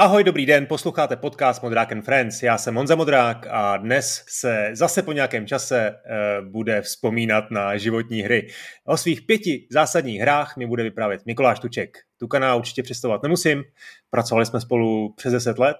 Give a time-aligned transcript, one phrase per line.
[0.00, 2.42] Ahoj, dobrý den, posloucháte podcast Modrák and Friends.
[2.42, 7.76] Já jsem Honza Modrák a dnes se zase po nějakém čase uh, bude vzpomínat na
[7.76, 8.48] životní hry.
[8.84, 11.98] O svých pěti zásadních hrách mi bude vyprávět Mikuláš Tuček.
[12.18, 13.64] Tu kanál určitě představovat nemusím,
[14.10, 15.76] pracovali jsme spolu přes 10 let,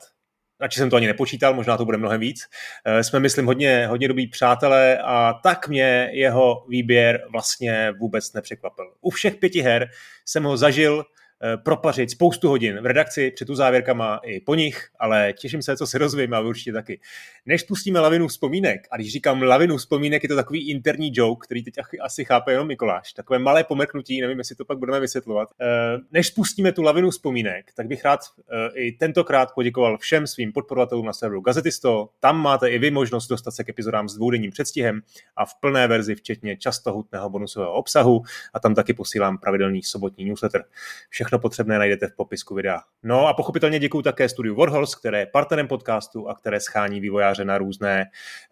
[0.60, 2.41] radši jsem to ani nepočítal, možná to bude mnohem víc.
[2.87, 8.92] Uh, jsme, myslím, hodně, hodně dobrý přátelé a tak mě jeho výběr vlastně vůbec nepřekvapil.
[9.00, 9.88] U všech pěti her
[10.24, 11.27] jsem ho zažil Eh,
[11.62, 15.87] propařit spoustu hodin v redakci před tu závěrkama i po nich, ale těším se, co
[15.87, 17.01] se rozvím a vy určitě taky.
[17.46, 21.62] Než spustíme lavinu vzpomínek, a když říkám lavinu vzpomínek, je to takový interní joke, který
[21.62, 23.12] teď asi chápe jenom Mikuláš.
[23.12, 25.48] Takové malé pomrknutí, nevím, jestli to pak budeme vysvětlovat.
[25.60, 25.66] Eh,
[26.12, 28.20] než spustíme tu lavinu vzpomínek, tak bych rád
[28.51, 32.09] eh, i tentokrát poděkoval všem svým podporovatelům na serveru Gazetisto.
[32.20, 35.01] Tam máte i vy možnost dostat se k epizodám s dvoudenním předstihem
[35.37, 38.23] a v plné verzi, včetně často hutného bonusového obsahu
[38.55, 40.65] a tam taky posílám pravidelný sobotní newsletter.
[41.09, 42.80] Všechno potřebné najdete v popisku videa.
[43.02, 47.45] No a pochopitelně děkuji také studiu Warhols, které je partnerem podcastu a které schání vývojáře
[47.45, 48.04] na různé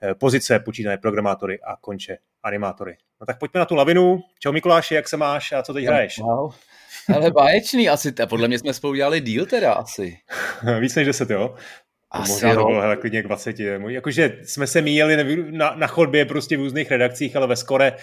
[0.03, 2.97] eh, pozice, počítané programátory a konče animátory.
[3.21, 4.21] No tak pojďme na tu lavinu.
[4.39, 6.19] Čau Mikuláši, jak se máš a co teď hraješ?
[6.19, 6.55] Wow.
[7.15, 10.17] Ale báječný asi, a podle mě jsme spolu dělali díl teda asi.
[10.81, 11.55] Víc než 10, jo?
[12.11, 13.61] Asi Možná to bylo hele, klidně k 20.
[13.89, 17.97] Jakože jsme se míjeli na, na chodbě prostě v různých redakcích, ale ve skore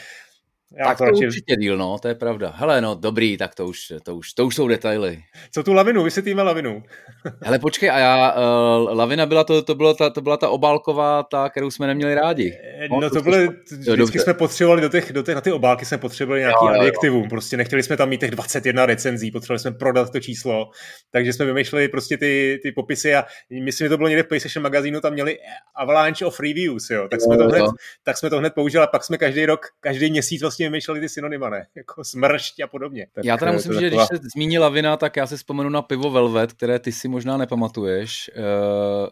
[0.77, 1.27] já tak to, radši...
[1.27, 2.53] určitě díl, no, to je pravda.
[2.55, 5.23] Hele, no, dobrý, tak to už, to už, to už jsou detaily.
[5.52, 6.03] Co tu lavinu?
[6.03, 6.83] Vysvětlíme lavinu.
[7.41, 11.23] Hele, počkej, a já, uh, lavina byla to, to, bylo ta, to byla ta obálková,
[11.23, 12.57] ta, kterou jsme neměli rádi.
[12.63, 14.19] Eh, no, no to, to byly, vždycky dobře.
[14.19, 17.57] jsme potřebovali do těch, do těch, na ty obálky jsme potřebovali nějaký jo, adjektivum, prostě
[17.57, 20.69] nechtěli jsme tam mít těch 21 recenzí, potřebovali jsme prodat to číslo,
[21.11, 23.25] takže jsme vymýšleli prostě ty, ty popisy a
[23.63, 25.38] myslím, že to bylo někde v PlayStation magazínu, tam měli
[25.75, 27.63] avalanche of reviews, jo, tak jsme, to hned,
[28.03, 31.00] tak jsme to hned použili a pak jsme každý rok, každý měsíc vlastně vlastně vymýšleli
[31.00, 31.67] ty synonyma, ne?
[31.75, 33.08] Jako smršť a podobně.
[33.14, 34.03] Tak já teda musím říct, taková...
[34.03, 37.07] že když se zmíní lavina, tak já si vzpomenu na pivo Velvet, které ty si
[37.07, 38.31] možná nepamatuješ.
[38.35, 38.44] Uh,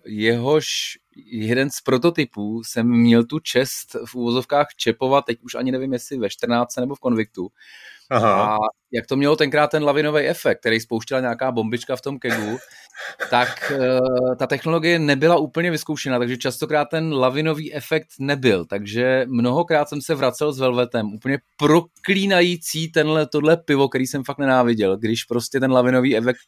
[0.06, 5.94] jehož jeden z prototypů jsem měl tu čest v úvozovkách čepovat, teď už ani nevím,
[5.94, 7.50] jestli ve 14 nebo v konviktu.
[8.12, 8.56] Aha.
[8.56, 8.58] A
[8.92, 12.58] jak to mělo tenkrát ten lavinový efekt, který spouštěla nějaká bombička v tom kegu,
[13.30, 18.66] tak uh, ta technologie nebyla úplně vyzkoušena, takže častokrát ten lavinový efekt nebyl.
[18.66, 24.38] Takže mnohokrát jsem se vracel s Velvetem, úplně proklínající tenhle, tohle pivo, který jsem fakt
[24.38, 26.40] nenáviděl, když prostě ten lavinový efekt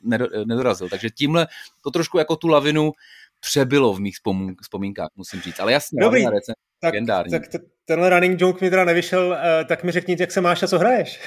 [0.45, 0.89] nedorazil.
[0.89, 1.47] Takže tímhle
[1.81, 2.91] to trošku jako tu lavinu
[3.39, 4.15] přebylo v mých
[4.61, 5.59] vzpomínkách, musím říct.
[5.59, 6.23] Ale jasně, Dobrý.
[6.23, 6.93] tak,
[7.31, 10.63] tak, tak tenhle running joke mi teda nevyšel, uh, tak mi řekni, jak se máš
[10.63, 11.19] a co hraješ.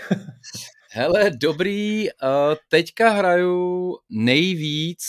[0.90, 5.02] Hele, dobrý, uh, teďka hraju nejvíc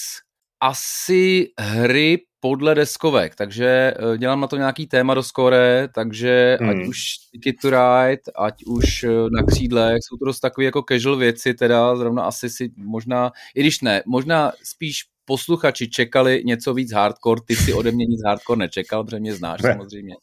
[0.62, 6.70] asi hry podle deskovek, takže uh, dělám na to nějaký téma do skore, takže hmm.
[6.70, 7.00] ať už
[7.32, 9.06] Ticket to Ride, ať už
[9.38, 13.62] na křídlech, jsou to dost takové jako casual věci, teda zrovna asi si možná, i
[13.62, 18.58] když ne, možná spíš posluchači čekali něco víc hardcore, ty si ode mě nic hardcore
[18.58, 19.74] nečekal, protože mě znáš ne.
[19.74, 20.16] samozřejmě.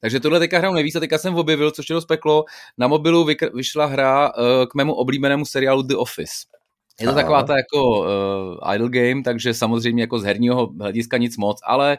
[0.00, 2.44] Takže tohle teďka hraju nejvíc a teďka jsem objevil, což je dost peklo,
[2.78, 6.32] na mobilu vyšla hra uh, k mému oblíbenému seriálu The Office.
[7.00, 7.20] Je to Aha.
[7.20, 11.98] taková ta jako uh, idle game, takže samozřejmě jako z herního hlediska nic moc, ale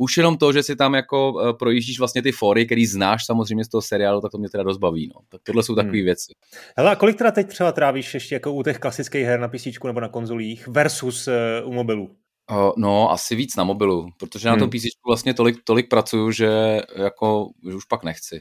[0.00, 3.64] už jenom to, že si tam jako uh, projíždíš vlastně ty fory, který znáš samozřejmě
[3.64, 5.10] z toho seriálu, tak to mě teda dost baví.
[5.14, 5.20] No.
[5.28, 6.04] Tak tohle jsou takové hmm.
[6.04, 6.34] věci.
[6.76, 9.66] Hele, a kolik teda teď třeba trávíš ještě jako u těch klasických her na PC
[9.84, 11.34] nebo na konzolích versus uh,
[11.70, 12.10] u mobilu?
[12.50, 14.58] Uh, no, asi víc na mobilu, protože hmm.
[14.58, 18.40] na tom PC vlastně tolik, tolik pracuju, že jako že už pak nechci.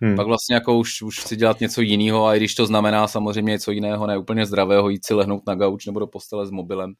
[0.00, 0.16] Hmm.
[0.16, 3.52] Pak vlastně jako už, už chci dělat něco jiného a i když to znamená samozřejmě
[3.52, 6.92] něco jiného, ne úplně zdravého, jít si lehnout na gauč nebo do postele s mobilem,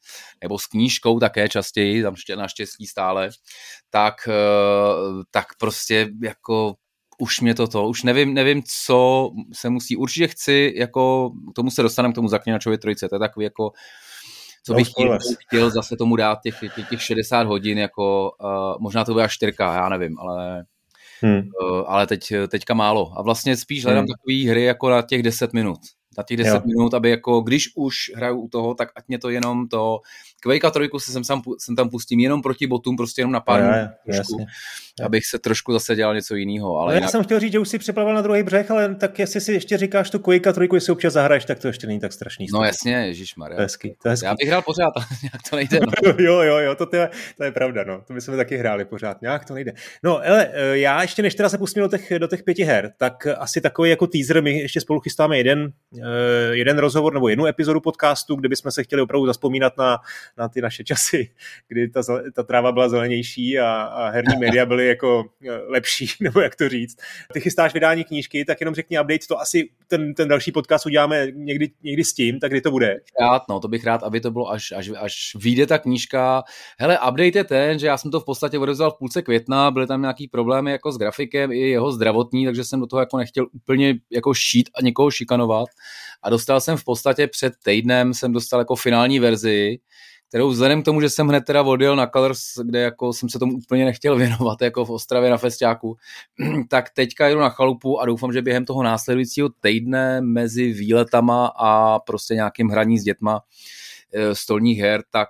[0.42, 3.30] nebo s knížkou také častěji, tam naštěstí stále,
[3.90, 6.74] tak, eh, tak prostě jako
[7.18, 11.70] už mě to to, už nevím, nevím, co se musí, určitě chci, jako k tomu
[11.70, 13.72] se dostaneme, k tomu zaklinačově trojice, to je takový jako
[14.66, 19.04] co bych chtěl, chtěl zase tomu dát těch, těch, těch 60 hodin, jako uh, možná
[19.04, 20.64] to bude až 4 já nevím, ale
[21.20, 21.38] Hmm.
[21.38, 23.12] Uh, ale teď, teďka málo.
[23.18, 24.08] A vlastně spíš hledám hmm.
[24.08, 25.78] takové hry jako na těch 10 minut.
[26.18, 26.60] Na těch 10 jo.
[26.66, 30.00] minut, aby jako, když už hraju u toho, tak ať mě to jenom to
[30.42, 33.62] Quake 3 se jsem, sam, jsem tam pustím jenom proti botům, prostě jenom na pár
[33.62, 34.46] minut trošku,
[35.04, 36.78] abych se trošku zase dělal něco jiného.
[36.78, 39.18] Ale no, já jsem chtěl říct, že už si přeplavil na druhý břeh, ale tak
[39.18, 42.12] jestli si ještě říkáš tu Quake 3, jestli občas zahraješ, tak to ještě není tak
[42.12, 42.46] strašný.
[42.52, 43.56] No jasně, ježišmarja.
[43.56, 44.26] To je hezký, to je hezký.
[44.26, 45.80] Já bych hrál pořád, ale nějak to nejde.
[45.80, 46.12] No.
[46.24, 48.02] jo, jo, jo, to, to, je, to je pravda, no.
[48.06, 49.72] To my jsme taky hráli pořád, nějak to nejde.
[50.02, 52.92] No, ale eh, já ještě než teda se pustím do těch, do těch pěti her,
[52.96, 55.72] tak asi takový jako teaser, my ještě spolu chystáme jeden,
[56.02, 59.98] eh, jeden rozhovor nebo jednu epizodu podcastu, kde bychom se chtěli opravdu zaspomínat na
[60.38, 61.30] na ty naše časy,
[61.68, 62.00] kdy ta,
[62.34, 66.68] ta tráva byla zelenější a, a herní média byly jako eh, lepší, nebo jak to
[66.68, 66.96] říct.
[67.32, 71.26] Ty chystáš vydání knížky, tak jenom řekni update, to asi ten, ten další podcast uděláme
[71.32, 72.96] někdy, někdy s tím, tak kdy to bude?
[73.20, 76.42] Rád, no, to bych rád, aby to bylo až, až, až vyjde ta knížka.
[76.78, 79.86] Hele, update je ten, že já jsem to v podstatě odevzal v půlce května, byly
[79.86, 83.46] tam nějaký problémy jako s grafikem i jeho zdravotní, takže jsem do toho jako nechtěl
[83.52, 85.68] úplně jako šít a někoho šikanovat.
[86.26, 89.78] A dostal jsem v podstatě před týdnem, jsem dostal jako finální verzi,
[90.28, 93.38] kterou vzhledem k tomu, že jsem hned teda odjel na Colors, kde jako jsem se
[93.38, 95.96] tomu úplně nechtěl věnovat, jako v Ostravě na festiáku,
[96.68, 101.98] tak teďka jdu na chalupu a doufám, že během toho následujícího týdne mezi výletama a
[101.98, 103.40] prostě nějakým hraní s dětma
[104.14, 105.28] eh, stolních her, tak,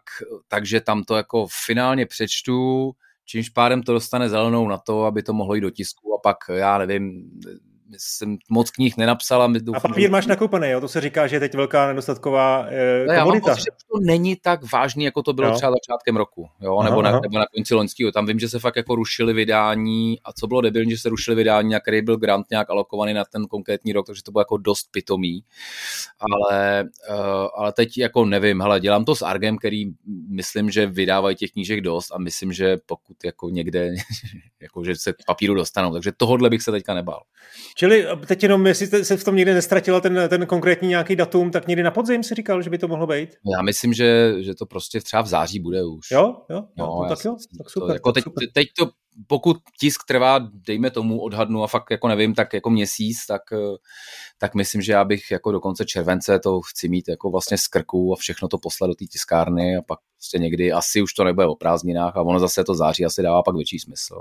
[0.48, 2.92] takže tam to jako finálně přečtu,
[3.24, 6.36] čímž pádem to dostane zelenou na to, aby to mohlo jít do tisku a pak,
[6.52, 7.30] já nevím,
[7.96, 10.80] jsem moc knih nenapsal a doufám, A papír máš nakoupený, jo?
[10.80, 13.98] to se říká, že je teď velká nedostatková eh, no, Já mám pocit, že to
[14.00, 15.54] není tak vážný, jako to bylo jo.
[15.54, 16.78] třeba začátkem roku, jo?
[16.78, 17.20] Aha, nebo, na, aha.
[17.22, 18.12] nebo na konci loňského.
[18.12, 21.36] Tam vím, že se fakt jako rušili vydání a co bylo debilní, že se rušili
[21.36, 24.56] vydání, na který byl grant nějak alokovaný na ten konkrétní rok, takže to bylo jako
[24.56, 25.44] dost pitomý.
[26.18, 29.84] Ale, uh, ale teď jako nevím, hele, dělám to s Argem, který
[30.28, 33.94] myslím, že vydávají těch knížek dost a myslím, že pokud jako někde,
[34.60, 37.22] jako že se papíru dostanou, takže tohodle bych se teďka nebál.
[37.78, 41.66] Čili teď jenom, jestli se v tom někde nestratila ten, ten konkrétní nějaký datum, tak
[41.66, 43.28] někdy na podzim si říkal, že by to mohlo být?
[43.56, 46.10] Já myslím, že, že to prostě třeba v září bude už.
[46.10, 47.88] Jo, jo, jo no, tak jo, tak super.
[47.88, 48.48] To, jako tak teď, super.
[48.54, 48.86] teď to,
[49.26, 53.42] pokud tisk trvá, dejme tomu odhadnu a fakt jako nevím, tak jako měsíc, tak,
[54.38, 57.66] tak myslím, že já bych jako do konce července to chci mít jako vlastně z
[57.66, 61.24] krku a všechno to poslat do té tiskárny a pak prostě někdy asi už to
[61.24, 64.14] nebude o prázdninách a ono zase to září asi dává pak větší smysl.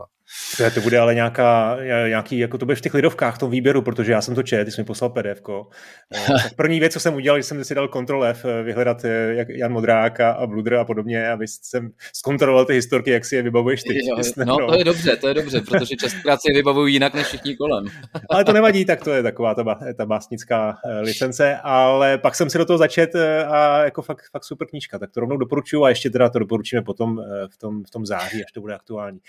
[0.58, 1.78] To, to bude ale nějaká,
[2.08, 4.66] nějaký, jako to bude v těch lidovkách, v tom výběru, protože já jsem to čet,
[4.66, 5.42] ty jsi mi poslal PDF.
[5.50, 9.34] Eh, první věc, co jsem udělal, že jsem si dal Ctrl F, eh, vyhledat eh,
[9.34, 13.42] jak Jan Modrák a Bludr a podobně, aby jsem zkontroloval ty historky, jak si je
[13.42, 14.08] vybavuješ ty.
[14.08, 17.28] Jo, no, to je dobře, to je dobře, protože častokrát si je vybavují jinak než
[17.28, 17.86] všichni kolem.
[18.30, 22.58] ale to nevadí, tak to je taková ta, ta básnická licence, ale pak jsem si
[22.58, 23.16] do toho začet
[23.48, 26.82] a jako fakt, fakt super knížka, tak to rovnou doporučuji a ještě teda to doporučíme
[26.82, 27.22] potom
[27.52, 29.20] v tom, v tom září, až to bude aktuální.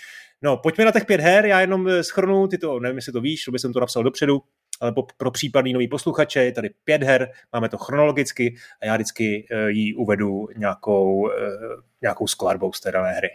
[0.42, 3.20] No, pojďme na těch pět her, já jenom eh, schrnu, ty to, nevím, jestli to
[3.20, 4.42] víš, by jsem to napsal dopředu,
[4.80, 8.94] ale po, pro případný nový posluchače je tady pět her, máme to chronologicky a já
[8.94, 11.30] vždycky jí uvedu nějakou,
[12.02, 13.28] nějakou skladbou z té dané hry.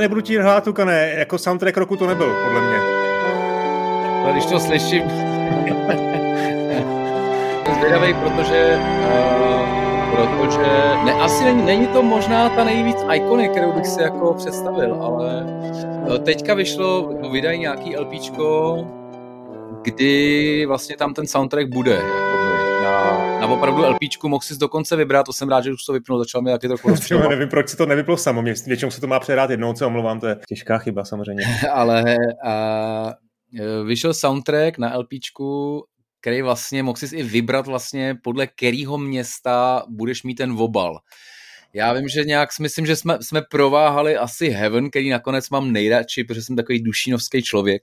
[0.00, 2.76] Ale nebudu ti hrát Tukane, jako soundtrack roku to nebyl, podle mě.
[4.24, 5.02] Ale když to slyším,
[7.78, 9.68] zvědavý, protože, uh,
[10.10, 10.70] protože
[11.04, 15.44] ne, asi není, není to možná ta nejvíc ikony, kterou bych si jako představil, ale
[16.08, 18.78] uh, teďka vyšlo, no, vydají nějaký LPčko,
[19.82, 21.94] kdy vlastně tam ten soundtrack bude.
[21.94, 22.49] Jako
[23.40, 26.42] na opravdu LPčku mohl si dokonce vybrat, to jsem rád, že už to vypnul, začal
[26.42, 29.20] mi taky trochu Já nevím, proč si to nevyplo samo, mě většinou se to má
[29.20, 31.44] přehrát jednou, co omlouvám, to je těžká chyba samozřejmě.
[31.72, 33.14] Ale a,
[33.60, 35.84] e, vyšel soundtrack na LPčku,
[36.20, 40.98] který vlastně mohl si i vybrat vlastně podle kterého města budeš mít ten vobal.
[41.72, 46.24] Já vím, že nějak, myslím, že jsme, jsme prováhali asi Heaven, který nakonec mám nejradši,
[46.24, 47.82] protože jsem takový dušinovský člověk.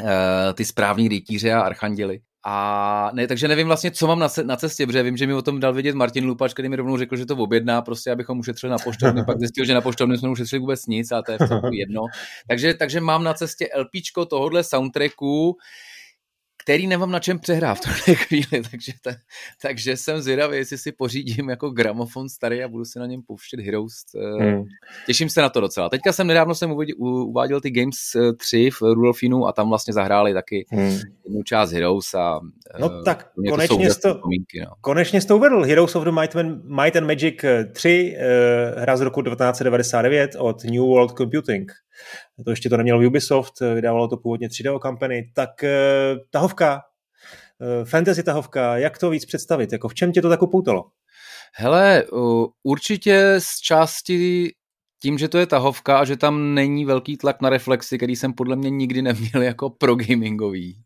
[0.00, 0.06] Uh,
[0.54, 2.20] ty správní rytíře a archanděli.
[2.46, 5.42] A ne, takže nevím vlastně, co mám na, na cestě, protože vím, že mi o
[5.42, 8.70] tom dal vědět Martin Lupač, který mi rovnou řekl, že to objedná, prostě abychom ušetřili
[8.70, 11.74] na poštovně, pak zjistil, že na poštovně jsme ušetřili vůbec nic a to je v
[11.74, 12.02] jedno.
[12.48, 15.56] Takže, takže mám na cestě LPčko tohohle soundtracku,
[16.62, 19.10] který nemám na čem přehrát v tuhle chvíli, takže, ta,
[19.62, 23.60] takže jsem zvědavý, jestli si pořídím jako gramofon starý a budu si na něm pouštět
[23.60, 23.92] Heroes.
[24.16, 24.64] Eh, hmm.
[25.06, 25.88] Těším se na to docela.
[25.88, 27.96] Teďka jsem nedávno jsem uváděl, uváděl ty Games
[28.36, 30.98] 3 eh, v Rudolfinu a tam vlastně zahráli taky hmm.
[31.24, 32.40] jednu část Heroes a
[32.78, 34.72] No eh, tak konečně jsi, to, pomínky, no.
[34.80, 35.62] konečně to uvedl.
[35.62, 38.16] Heroes of the Might and, Might and Magic 3,
[38.76, 41.72] hra z roku 1999 od New World Computing
[42.44, 46.80] to ještě to neměl Ubisoft, vydávalo to původně 3D Company, tak eh, tahovka,
[47.60, 50.84] eh, fantasy tahovka, jak to víc představit, jako v čem tě to tak upoutalo?
[51.54, 52.04] Hele,
[52.62, 54.50] určitě z části
[55.02, 58.32] tím, že to je tahovka a že tam není velký tlak na reflexy, který jsem
[58.32, 60.82] podle mě nikdy neměl jako pro gamingový,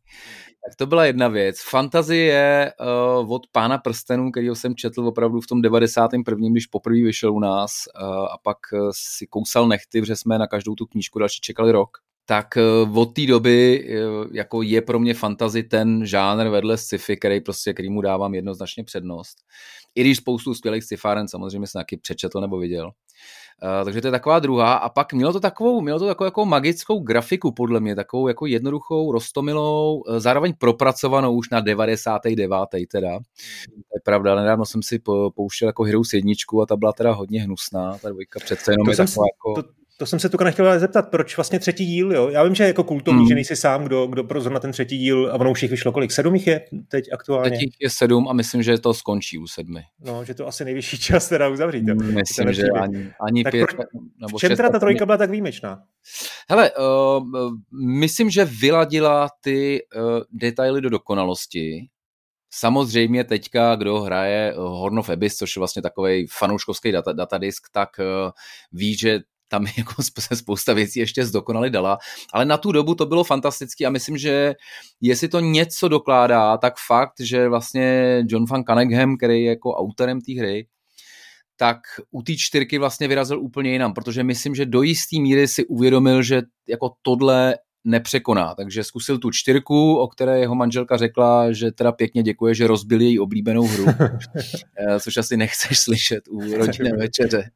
[0.69, 1.63] tak to byla jedna věc.
[1.71, 2.73] Fantazie
[3.21, 6.49] uh, od Pána prstenů, kterýho jsem četl opravdu v tom 91.
[6.51, 10.47] když poprvé vyšel u nás uh, a pak uh, si kousal nechty, protože jsme na
[10.47, 11.99] každou tu knížku další čekali rok.
[12.27, 12.59] tak
[12.95, 13.89] od té doby
[14.33, 18.85] jako je pro mě fantazy ten žánr vedle sci-fi, který prostě, který mu dávám jednoznačně
[18.85, 19.37] přednost.
[19.95, 22.91] I když spoustu skvělých sci-fáren samozřejmě jsem taky přečetl nebo viděl.
[23.63, 24.75] Uh, takže to je taková druhá.
[24.75, 28.47] A pak mělo to takovou, mělo to takovou jako magickou grafiku, podle mě, takovou jako
[28.47, 32.51] jednoduchou, rostomilou, uh, zároveň propracovanou už na 99.
[32.91, 33.19] teda.
[33.19, 34.99] To je pravda, nedávno jsem si
[35.35, 38.91] pouštěl jako Heroes jedničku a ta byla teda hodně hnusná, ta dvojka přece jenom to
[38.91, 39.63] je taková jako...
[39.63, 42.29] To to jsem se tu nechtěl zeptat, proč vlastně třetí díl, jo?
[42.29, 43.29] Já vím, že jako kultový, hmm.
[43.29, 45.93] že nejsi sám, kdo, kdo prozor na ten třetí díl a ono už jich vyšlo
[45.93, 46.13] kolik?
[46.13, 47.51] Sedm jich je teď aktuálně?
[47.51, 49.81] Teď jich je sedm a myslím, že to skončí u sedmi.
[50.05, 51.85] No, že to asi nejvyšší čas teda uzavřít.
[51.89, 51.95] Jo?
[51.95, 53.87] Myslím, že ani, ani tak pět, proč,
[54.21, 55.83] nebo v čem teda ta trojka byla tak výjimečná?
[56.51, 57.23] Hele, uh,
[57.99, 61.89] myslím, že vyladila ty uh, detaily do dokonalosti,
[62.57, 67.89] Samozřejmě teďka, kdo hraje Horn of Abyss, což je vlastně takový fanouškovský data, datadisk, tak
[68.73, 69.21] ví, že
[69.55, 71.99] tam jako se spousta věcí ještě zdokonali dala,
[72.33, 74.55] ale na tu dobu to bylo fantastické a myslím, že
[75.01, 80.21] jestli to něco dokládá, tak fakt, že vlastně John van Cunningham, který je jako autorem
[80.21, 80.67] té hry,
[81.57, 81.79] tak
[82.11, 86.23] u té čtyřky vlastně vyrazil úplně jinam, protože myslím, že do jisté míry si uvědomil,
[86.23, 88.55] že jako tohle nepřekoná.
[88.55, 93.01] Takže zkusil tu čtyřku, o které jeho manželka řekla, že teda pěkně děkuje, že rozbil
[93.01, 93.85] její oblíbenou hru,
[94.79, 97.51] eh, což asi nechceš slyšet u rodinné večeře.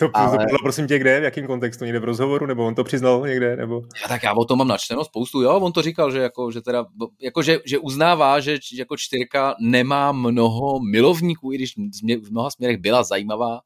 [0.00, 0.46] To Ale...
[0.46, 3.56] bylo prosím tě kde, v jakém kontextu, někde v rozhovoru, nebo on to přiznal někde,
[3.56, 3.82] nebo?
[4.02, 6.60] Já, tak já o tom mám načteno spoustu, jo, on to říkal, že jako, že
[6.60, 6.86] teda,
[7.22, 11.74] jako, že, že uznává, že jako čtyřka nemá mnoho milovníků, i když
[12.22, 13.60] v mnoha směrech byla zajímavá,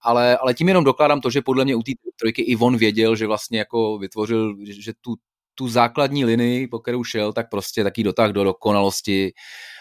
[0.00, 3.16] ale, ale tím jenom dokládám to, že podle mě u té trojky i on věděl,
[3.16, 5.14] že vlastně jako vytvořil, že tu
[5.58, 9.32] tu základní linii, po kterou šel, tak prostě taký dotah do dokonalosti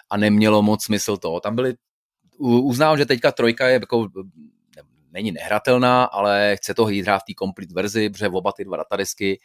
[0.10, 1.40] a nemělo moc smysl to.
[1.40, 1.76] Tam byly,
[2.40, 4.08] uznám, že teďka trojka je jako
[5.12, 9.40] není nehratelná, ale chce to hrát v té complete verzi, protože oba ty dva datadisky,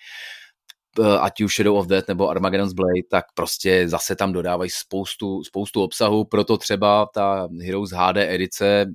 [1.20, 5.82] ať už Shadow of Death nebo Armageddon's Blade, tak prostě zase tam dodávají spoustu, spoustu
[5.82, 8.86] obsahu, proto třeba ta Heroes HD edice,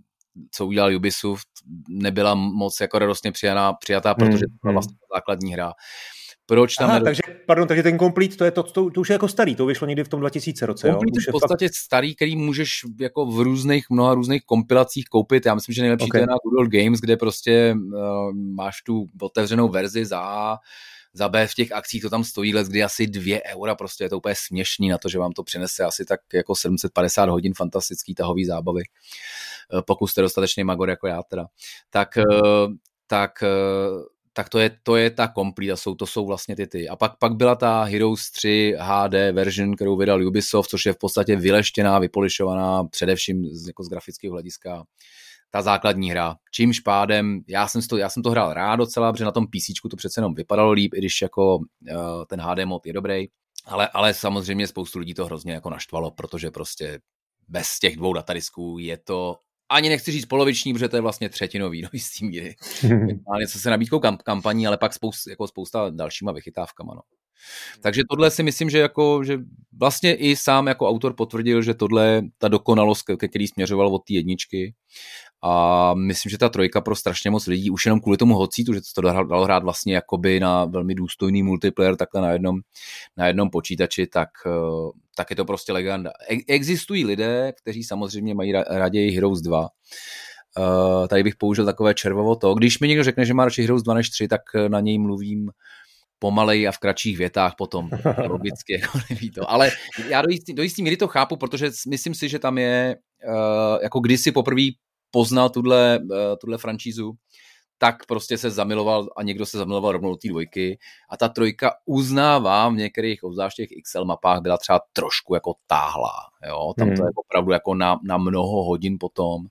[0.52, 1.48] co udělal Ubisoft,
[1.90, 4.74] nebyla moc jako radostně přijatá, přijatá protože to byla hmm, hmm.
[4.74, 5.74] vlastně základní hra
[6.48, 6.90] proč tam...
[6.90, 9.56] Aha, takže, pardon, takže ten Complete, to, je to, to, to, už je jako starý,
[9.56, 11.76] to vyšlo někdy v tom 2000 roce, Complete je v podstatě fakt...
[11.76, 15.46] starý, který můžeš jako v různých, mnoha různých kompilacích koupit.
[15.46, 16.20] Já myslím, že nejlepší okay.
[16.20, 20.58] to je na Google Games, kde prostě uh, máš tu otevřenou verzi za A,
[21.14, 24.10] za B v těch akcích to tam stojí let, kdy asi 2 eura, prostě je
[24.10, 28.16] to úplně směšný na to, že vám to přinese asi tak jako 750 hodin fantastický
[28.16, 31.46] tahový zábavy, eh, pokud jste dostatečný magor jako já teda.
[31.90, 32.24] Tak, eh,
[33.08, 33.44] tak
[34.38, 36.90] tak to je, to je ta complete a jsou, to jsou vlastně ty ty.
[36.90, 40.98] A pak, pak byla ta Heroes 3 HD version, kterou vydal Ubisoft, což je v
[40.98, 44.84] podstatě vyleštěná, vypolišovaná, především z, jako z grafického hlediska
[45.52, 46.36] ta základní hra.
[46.52, 49.90] Čímž pádem, já jsem, to, já jsem to hrál rád docela, protože na tom PC
[49.92, 51.64] to přece jenom vypadalo líp, i když jako uh,
[52.28, 53.26] ten HD mod je dobrý,
[53.66, 57.00] ale, ale samozřejmě spoustu lidí to hrozně jako naštvalo, protože prostě
[57.48, 59.36] bez těch dvou datadisků je to
[59.70, 62.56] ani nechci říct poloviční, protože to je vlastně třetinový do jistý míry.
[63.30, 66.94] Má něco se nabídkou kamp- kampaní, ale pak spousta, jako spousta dalšíma vychytávkama.
[66.94, 67.02] No.
[67.82, 69.40] Takže tohle si myslím, že, jako, že
[69.80, 74.00] vlastně i sám jako autor potvrdil, že tohle je ta dokonalost, ke který směřoval od
[74.08, 74.74] té jedničky.
[75.44, 78.80] A myslím, že ta trojka pro strašně moc lidí, už jenom kvůli tomu hocítu, že
[78.96, 82.60] to dalo hrát vlastně jakoby na velmi důstojný multiplayer takhle na jednom,
[83.18, 86.12] na jednom počítači, tak, eh, tak je to prostě legenda.
[86.30, 89.68] E- existují lidé, kteří samozřejmě mají raději Heroes 2,
[90.58, 92.54] Uh, eh, tady bych použil takové červovo to.
[92.54, 95.00] Když mi někdo řekne, že má radši Heroes 2 než 3, tak eh, na něj
[95.00, 95.50] mluvím
[96.20, 97.90] pomalej a v kratších větách potom,
[98.28, 99.52] logicky, jako neví to.
[99.52, 99.72] Ale
[100.10, 102.96] já do jistý, do jistý míry to chápu, protože myslím si, že tam je,
[103.28, 104.62] uh, jako kdysi poprvé
[105.18, 107.14] poznal tuhle, uh, tuhle franšízu,
[107.78, 111.72] tak prostě se zamiloval a někdo se zamiloval rovnou do té dvojky a ta trojka
[111.86, 116.14] uznává v některých, obzvlášť těch XL mapách, byla třeba trošku jako táhlá,
[116.48, 117.06] jo, tam to hmm.
[117.06, 119.46] je opravdu jako na, na mnoho hodin potom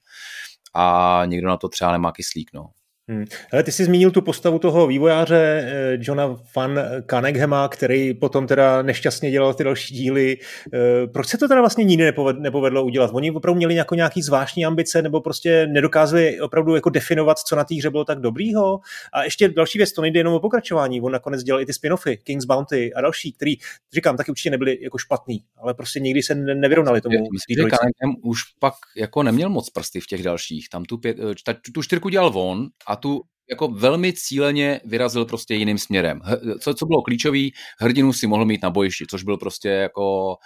[0.75, 2.71] a někdo na to třeba nemá kyslík, no.
[3.09, 3.25] Hmm.
[3.53, 8.83] Ale ty jsi zmínil tu postavu toho vývojáře eh, Johna Van Kaneghema, který potom teda
[8.83, 10.37] nešťastně dělal ty další díly.
[10.75, 13.11] Eh, proč se to teda vlastně nikdy nepovedlo udělat?
[13.15, 17.65] Oni opravdu měli jako nějaký zvláštní ambice nebo prostě nedokázali opravdu jako definovat, co na
[17.65, 18.81] té hře bylo tak dobrýho?
[19.13, 21.01] A ještě další věc, to nejde jenom o pokračování.
[21.01, 23.55] On nakonec dělal i ty spin-offy, King's Bounty a další, který,
[23.95, 27.17] říkám, taky určitě nebyli jako špatný, ale prostě nikdy se nevyrovnali tomu.
[27.33, 27.77] Myslím, že
[28.23, 30.69] už pak jako neměl moc prsty v těch dalších.
[30.69, 35.25] Tam tu, pět, eh, ta, tu čtyřku dělal on a tu jako velmi cíleně vyrazil
[35.25, 36.21] prostě jiným směrem.
[36.61, 40.37] Co, co bylo klíčový, hrdinu si mohl mít na bojišti, což byl prostě jako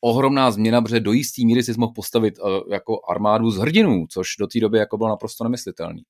[0.00, 4.28] ohromná změna, protože do jistý míry si mohl postavit uh, jako armádu z hrdinů, což
[4.40, 6.02] do té doby jako bylo naprosto nemyslitelný.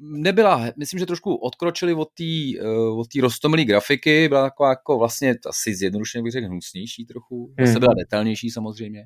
[0.00, 2.60] Nebyla, myslím, že trošku odkročili od té
[2.90, 7.78] od rostomilé grafiky, byla taková jako vlastně asi zjednodušeně bych řekl hnusnější trochu, hmm.
[7.78, 9.04] byla detailnější samozřejmě,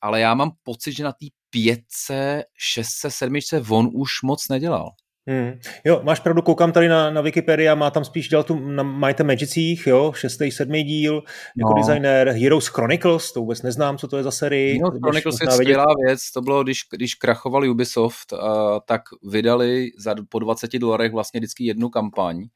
[0.00, 4.90] ale já mám pocit, že na té pětce, šestce, sedmičce on už moc nedělal.
[5.26, 5.58] Hmm.
[5.84, 8.82] Jo, máš pravdu, koukám tady na, na Wikipedii a má tam spíš dělat tu na
[8.82, 11.22] Might and Magicích, jo, šestý, sedmý díl,
[11.56, 11.82] jako no.
[11.82, 14.78] designer Heroes Chronicles, to vůbec neznám, co to je za série.
[14.82, 18.38] No, Chronicles je skvělá věc, to bylo, když, když krachoval Ubisoft, uh,
[18.86, 22.46] tak vydali za, po 20 dolarech vlastně vždycky jednu kampaň,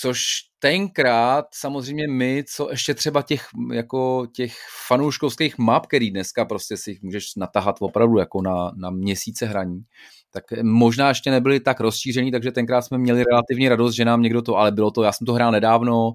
[0.00, 0.26] což
[0.58, 4.56] tenkrát samozřejmě my, co ještě třeba těch, jako těch
[4.88, 9.82] fanouškovských map, který dneska prostě si můžeš natahat opravdu jako na, na měsíce hraní,
[10.30, 14.42] tak možná ještě nebyli tak rozšíření, takže tenkrát jsme měli relativně radost, že nám někdo
[14.42, 16.14] to, ale bylo to, já jsem to hrál nedávno,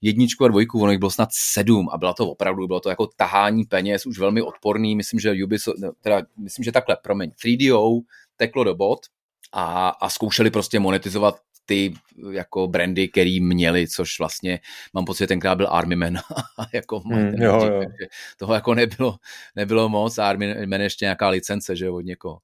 [0.00, 3.06] jedničku a dvojku, ono jich bylo snad sedm a bylo to opravdu, bylo to jako
[3.06, 8.00] tahání peněz, už velmi odporný, myslím, že Ubisoft, teda myslím, že takhle, promiň, 3DO
[8.36, 9.00] teklo do bot
[9.52, 11.94] a, a zkoušeli prostě monetizovat ty
[12.30, 14.60] jako brandy, který měli, což vlastně
[14.94, 16.18] mám pocit, že tenkrát byl Army Man
[16.72, 17.82] jako mm, jo, jo.
[18.36, 19.16] toho jako nebylo,
[19.56, 22.38] nebylo moc Army Man ještě nějaká licence, že od někoho.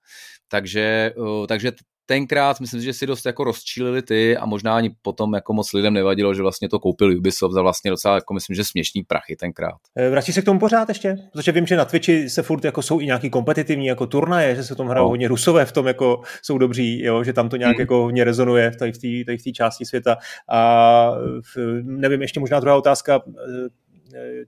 [0.49, 1.13] Takže,
[1.49, 1.73] takže
[2.07, 5.95] tenkrát myslím že si dost jako rozčílili ty a možná ani potom jako moc lidem
[5.95, 9.79] nevadilo, že vlastně to koupil Ubisoft za vlastně docela jako myslím, že směšný prachy tenkrát.
[9.97, 11.17] E, Vrátí se k tomu pořád ještě?
[11.33, 14.65] Protože vím, že na Twitchi se furt jako jsou i nějaký kompetitivní jako turnaje, že
[14.65, 15.11] se tom hrajou no.
[15.11, 17.81] hodně rusové v tom jako jsou dobří, jo, že tam to nějak mm.
[17.81, 18.93] jako hodně rezonuje tady
[19.39, 20.17] v té části světa.
[20.49, 21.11] A
[21.55, 23.69] v, nevím, ještě možná druhá otázka, Eh,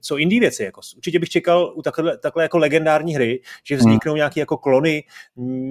[0.01, 0.63] co indie věci.
[0.63, 0.81] Jako.
[0.95, 3.79] Určitě bych čekal u takhle, takhle jako legendární hry, že hmm.
[3.79, 4.17] vzniknou hmm.
[4.17, 5.03] nějaké jako klony,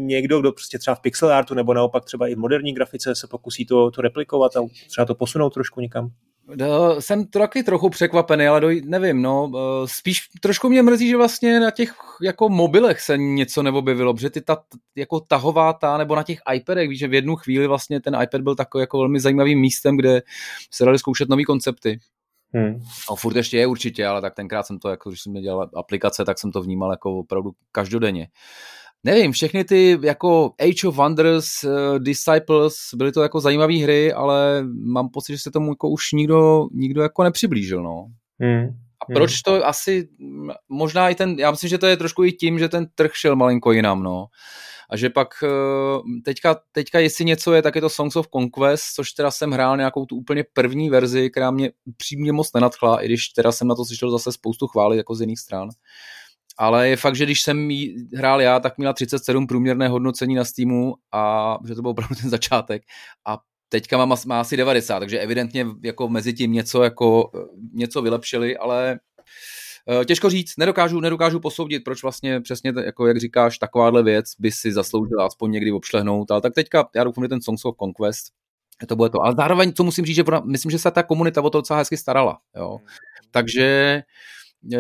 [0.07, 3.27] někdo, kdo prostě třeba v pixel artu nebo naopak třeba i v moderní grafice se
[3.27, 6.11] pokusí to, to replikovat a třeba to posunout trošku někam.
[6.57, 11.17] No, jsem taky trochu překvapený, ale doj, nevím, no, eh, spíš trošku mě mrzí, že
[11.17, 14.63] vlastně na těch jako mobilech se něco neobjevilo, protože ty ta,
[14.97, 18.41] jako tahová ta, nebo na těch iPadech, víš, že v jednu chvíli vlastně ten iPad
[18.41, 20.23] byl takový jako velmi zajímavým místem, kde
[20.71, 21.99] se dali zkoušet nové koncepty.
[22.55, 22.81] Hmm.
[23.13, 26.25] A furt ještě je určitě, ale tak tenkrát jsem to, jako když jsem dělal aplikace,
[26.25, 28.29] tak jsem to vnímal jako opravdu každodenně.
[29.05, 34.65] Nevím, všechny ty jako Age of Wonders, uh, Disciples, byly to jako zajímavé hry, ale
[34.85, 38.07] mám pocit, že se tomu jako už nikdo, nikdo jako nepřiblížil, no.
[38.41, 38.69] Hmm.
[39.01, 40.09] A proč to asi,
[40.69, 43.37] možná i ten, já myslím, že to je trošku i tím, že ten trh šel
[43.37, 44.27] malinko jinam, no
[44.91, 45.49] a že pak eh,
[46.25, 49.77] teďka, teďka jestli něco je, tak je to Songs of Conquest, což teda jsem hrál
[49.77, 53.75] nějakou tu úplně první verzi, která mě přímě moc nenadchla, i když teda jsem na
[53.75, 55.69] to slyšel zase spoustu chvály jako z jiných stran.
[56.59, 60.45] Ale je fakt, že když jsem jí hrál já, tak měla 37 průměrné hodnocení na
[60.45, 62.83] Steamu a že to byl opravdu ten začátek.
[63.27, 67.39] A teďka má, má asi 90, takže evidentně jako mezi tím něco, jako, eh,
[67.73, 68.99] něco vylepšili, ale
[70.05, 74.73] těžko říct, nedokážu, nedokážu posoudit, proč vlastně přesně, jako jak říkáš, takováhle věc by si
[74.73, 78.25] zasloužila aspoň někdy obšlehnout, ale tak teďka, já doufám, že ten Songs of Conquest,
[78.87, 79.23] to bude to.
[79.23, 81.97] Ale zároveň, co musím říct, že myslím, že se ta komunita o to docela hezky
[81.97, 82.39] starala.
[82.57, 82.69] Jo.
[82.69, 82.87] Hmm.
[83.31, 84.03] Takže Eh,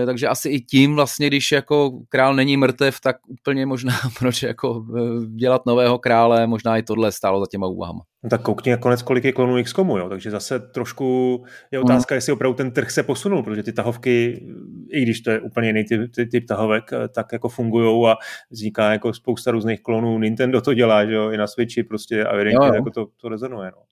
[0.06, 4.84] takže asi i tím vlastně, když jako král není mrtev, tak úplně možná proč jako
[4.96, 8.00] eh, dělat nového krále, možná i tohle stálo za těma úvahama.
[8.24, 10.08] No tak koukni konec, kolik je klonů XCOMu, jo?
[10.08, 11.38] takže zase trošku
[11.70, 12.16] je otázka, hmm.
[12.16, 14.46] jestli opravdu ten trh se posunul, protože ty tahovky,
[14.90, 18.16] i když to je úplně jiný typ, typ, typ tahovek, eh, tak jako fungují a
[18.50, 21.30] vzniká jako spousta různých klonů, Nintendo to dělá, že jo?
[21.30, 23.70] i na Switchi prostě a evidentně jako to, to rezonuje.
[23.70, 23.82] No.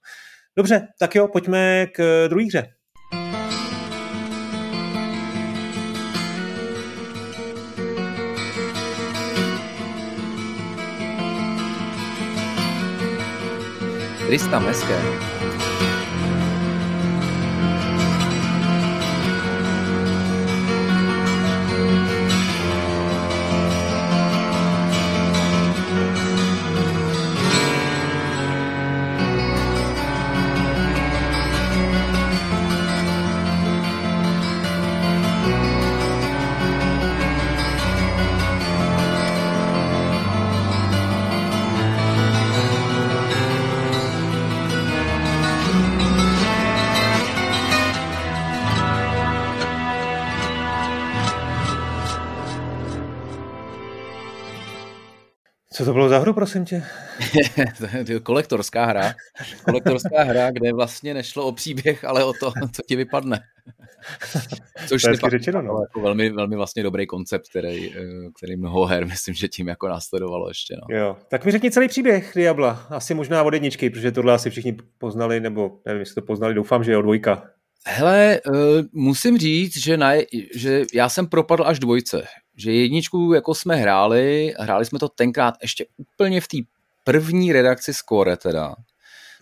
[0.56, 2.75] Dobře, tak jo, pojďme k druhé hře.
[14.26, 14.98] 300 meské.
[55.76, 56.82] Co to bylo za hru, prosím tě?
[58.06, 59.14] to je kolektorská hra.
[59.64, 63.40] Kolektorská hra, kde vlastně nešlo o příběh, ale o to, co ti vypadne.
[64.88, 65.80] Což je řečeno, no.
[65.80, 68.00] jako velmi, velmi vlastně dobrý koncept, který, eh,
[68.38, 70.74] který mnoho her, myslím, že tím jako následovalo ještě.
[70.76, 70.96] No.
[70.96, 71.16] Jo.
[71.28, 72.86] Tak mi řekni celý příběh Diabla.
[72.90, 76.84] Asi možná od jedničky, protože tohle asi všichni poznali, nebo nevím, jestli to poznali, doufám,
[76.84, 77.42] že je od dvojka.
[77.86, 78.56] Hele, uh,
[78.92, 80.12] musím říct, že, na,
[80.54, 85.54] že já jsem propadl až dvojce že jedničku jako jsme hráli, hráli jsme to tenkrát
[85.62, 86.56] ještě úplně v té
[87.04, 88.74] první redakci Score teda,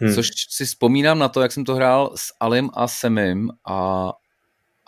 [0.01, 0.15] hmm.
[0.15, 4.13] což si vzpomínám na to, jak jsem to hrál s Alim a Semim a,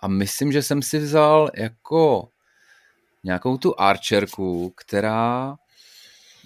[0.03, 2.29] a myslím, že jsem si vzal jako
[3.25, 5.57] nějakou tu archerku, která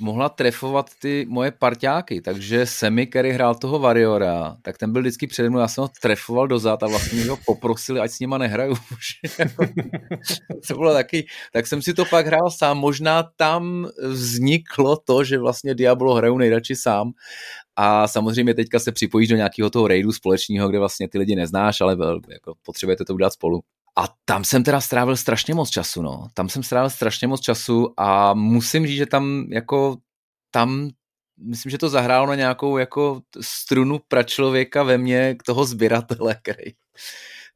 [0.01, 5.27] mohla trefovat ty moje parťáky, takže Semi, který hrál toho Variora, tak ten byl vždycky
[5.27, 8.75] přede mnou, já jsem ho trefoval dozad a vlastně ho poprosili, ať s nima nehraju.
[10.69, 15.39] To bylo taky, tak jsem si to pak hrál sám, možná tam vzniklo to, že
[15.39, 17.13] vlastně Diablo hraju nejradši sám.
[17.77, 21.81] A samozřejmě teďka se připojíš do nějakého toho raidu společného, kde vlastně ty lidi neznáš,
[21.81, 21.97] ale
[22.31, 23.61] jako potřebujete to udělat spolu.
[23.99, 26.27] A tam jsem teda strávil strašně moc času, no.
[26.35, 29.97] Tam jsem strávil strašně moc času a musím říct, že tam jako
[30.51, 30.91] tam
[31.39, 36.73] myslím, že to zahrálo na nějakou jako strunu pračlověka ve mně, k toho sběratele, který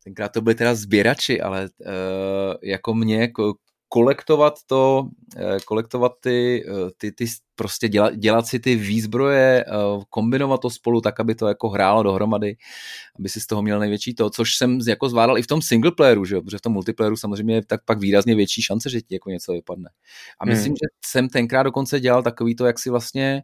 [0.04, 3.54] tenkrát to byli teda sběrači, ale uh, jako mě jako
[3.94, 9.72] kolektovat to, eh, kolektovat ty, eh, ty, ty prostě dělat, dělat si ty výzbroje, eh,
[10.10, 12.56] kombinovat to spolu tak, aby to jako hrálo dohromady,
[13.18, 15.92] aby si z toho měl největší to, což jsem jako zvládal i v tom single
[15.92, 16.40] playeru, že?
[16.40, 19.52] protože v tom multiplayeru samozřejmě je tak pak výrazně větší šance, že ti jako něco
[19.52, 19.90] vypadne.
[20.40, 20.76] A myslím, hmm.
[20.76, 23.42] že jsem tenkrát dokonce dělal takový to, jak si vlastně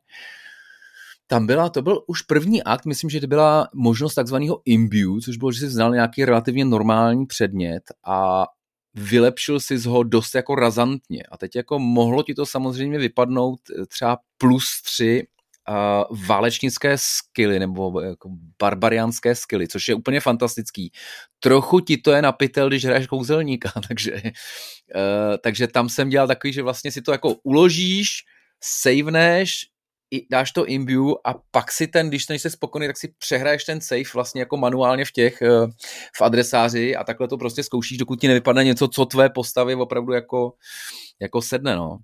[1.26, 5.36] tam byla, to byl už první akt, myslím, že to byla možnost takzvaného imbue, což
[5.36, 8.46] bylo, že si znal nějaký relativně normální předmět a
[8.94, 11.22] vylepšil si ho dost jako razantně.
[11.30, 15.26] A teď jako mohlo ti to samozřejmě vypadnout eh, třeba plus tři
[15.68, 20.92] uh, válečnické skily nebo jako barbariánské skily, což je úplně fantastický.
[21.40, 26.52] Trochu ti to je napitel, když hraješ kouzelníka, takže, uh, takže tam jsem dělal takový,
[26.52, 28.08] že vlastně si to jako uložíš,
[28.60, 29.66] saveneš,
[30.30, 34.02] dáš to imbue a pak si ten, když nejsi spokojený, tak si přehraješ ten save
[34.14, 35.66] vlastně jako manuálně v těch, eh,
[36.16, 40.12] v adresáři a takhle to prostě zkoušíš, dokud ti nevypadne něco, co tvé postavy opravdu
[40.12, 40.52] jako,
[41.20, 41.98] jako sedne, no.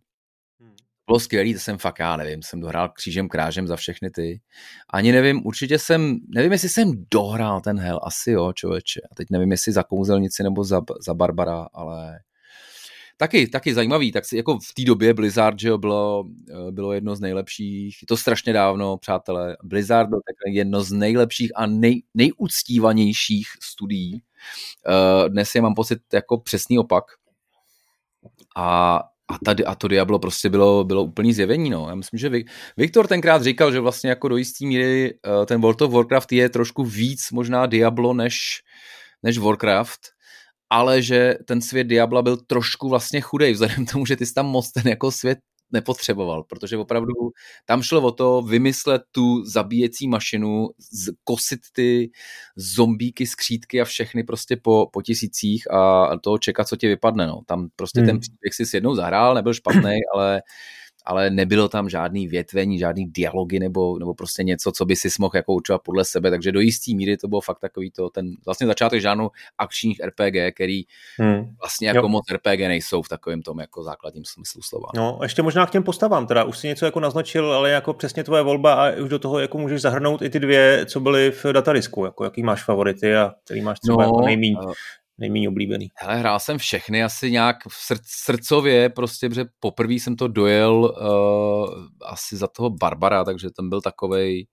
[0.61, 0.75] Hmm.
[1.07, 4.40] Bylo skvělý, to jsem fakt, já nevím, jsem dohrál křížem krážem za všechny ty.
[4.90, 9.01] Ani nevím, určitě jsem, nevím, jestli jsem dohrál ten hell, asi jo, člověče.
[9.12, 12.19] A teď nevím, jestli za kouzelnici nebo za, za Barbara, ale
[13.17, 16.93] taky, taky zajímavý, tak si jako v té době Blizzard, že jo, bylo, eh, bylo
[16.93, 22.03] jedno z nejlepších, to strašně dávno, přátelé, Blizzard byl tak jedno z nejlepších a nej,
[22.15, 24.23] nejuctívanějších studií.
[24.89, 27.05] Eh, dnes je mám pocit jako přesný opak.
[28.57, 31.71] A a, tady, a to Diablo prostě bylo, bylo úplný zjevení.
[31.71, 31.87] No.
[31.89, 32.31] Já myslím, že
[32.77, 36.49] Viktor tenkrát říkal, že vlastně jako do jistý míry eh, ten World of Warcraft je
[36.49, 38.63] trošku víc možná Diablo než,
[39.23, 40.01] než Warcraft,
[40.71, 44.35] ale že ten svět Diabla byl trošku vlastně chudej, vzhledem k tomu, že ty jsi
[44.35, 45.39] tam moc ten jako svět
[45.73, 47.13] nepotřeboval, protože opravdu
[47.65, 50.69] tam šlo o to vymyslet tu zabíjecí mašinu,
[51.25, 52.11] kosit ty
[52.57, 57.27] zombíky, skřídky a všechny prostě po, po tisících a to čekat, co ti vypadne.
[57.27, 57.41] No.
[57.47, 58.09] Tam prostě hmm.
[58.09, 60.43] ten příběh si jednou zahrál, nebyl špatný, ale
[61.07, 65.37] ale nebylo tam žádný větvení, žádný dialogy nebo, nebo prostě něco, co by si mohl
[65.37, 68.66] jako určovat podle sebe, takže do jisté míry to bylo fakt takový to, ten vlastně
[68.66, 70.83] začátek žádnou akčních RPG, který
[71.19, 71.55] hmm.
[71.61, 72.09] vlastně jako jo.
[72.09, 74.88] moc RPG nejsou v takovém tom jako základním smyslu slova.
[74.95, 78.25] No, ještě možná k těm postavám, teda už si něco jako naznačil, ale jako přesně
[78.25, 81.45] tvoje volba a už do toho jako můžeš zahrnout i ty dvě, co byly v
[81.53, 84.57] datadisku, jako jaký máš favority a který máš třeba no, jako nejméně
[85.19, 85.89] nejméně oblíbený?
[85.95, 90.75] Hele, hrál jsem všechny asi nějak v srd, srdcově, prostě, protože poprvé jsem to dojel
[90.75, 94.47] uh, asi za toho Barbara, takže ten byl takovej,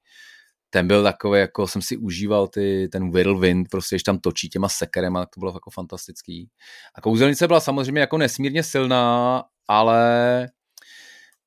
[0.69, 4.69] ten byl takový, jako jsem si užíval ty, ten whirlwind, prostě, když tam točí těma
[4.69, 6.49] sekerema, to bylo jako fantastický.
[6.95, 10.47] A kouzelnice byla samozřejmě jako nesmírně silná, ale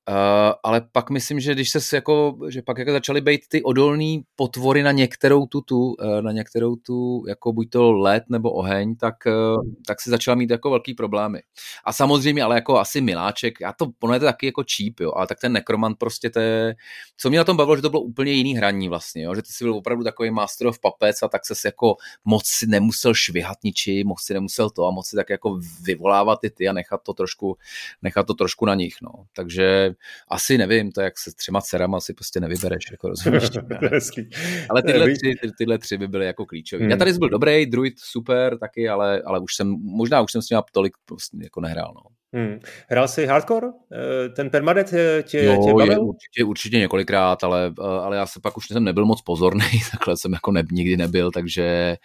[0.09, 4.21] Uh, ale pak myslím, že když se jako, že pak jako začaly být ty odolné
[4.35, 8.95] potvory na některou tu, tu uh, na některou tu, jako buď to led nebo oheň,
[8.95, 11.39] tak, uh, tak si začala mít jako velký problémy.
[11.85, 15.11] A samozřejmě, ale jako asi miláček, já to, ono je to taky jako cheap, jo,
[15.15, 16.75] ale tak ten nekromant prostě to je,
[17.17, 19.51] co mě na tom bavilo, že to bylo úplně jiný hraní vlastně, jo, že ty
[19.51, 23.57] jsi byl opravdu takový master of puppets a tak se jako moc si nemusel švihat
[23.63, 27.03] ničím, moc si nemusel to a moc si tak jako vyvolávat ty ty a nechat
[27.03, 27.57] to trošku,
[28.01, 29.11] nechat to trošku na nich, no.
[29.35, 29.96] Takže
[30.27, 33.43] asi nevím, to jak se s třema dcerama si prostě nevybereš, jako rozumíš.
[34.69, 36.81] ale tyhle tři, ty, tyhle tři by byly jako klíčové.
[36.81, 36.91] Hmm.
[36.91, 40.49] Já tady byl dobrý, druid super taky, ale, ale už jsem, možná už jsem s
[40.49, 42.16] ním tolik prostě jako nehrál, no.
[42.33, 42.59] Hmm.
[42.89, 43.67] Hrál jsi hardcore?
[43.67, 45.91] Eh, ten permadet tě, tě, no, tě bavil?
[45.91, 49.65] Je, určitě, určitě několikrát, ale, eh, ale já se pak už jsem nebyl moc pozorný,
[49.91, 51.97] takhle jsem jako ne, nikdy nebyl, takže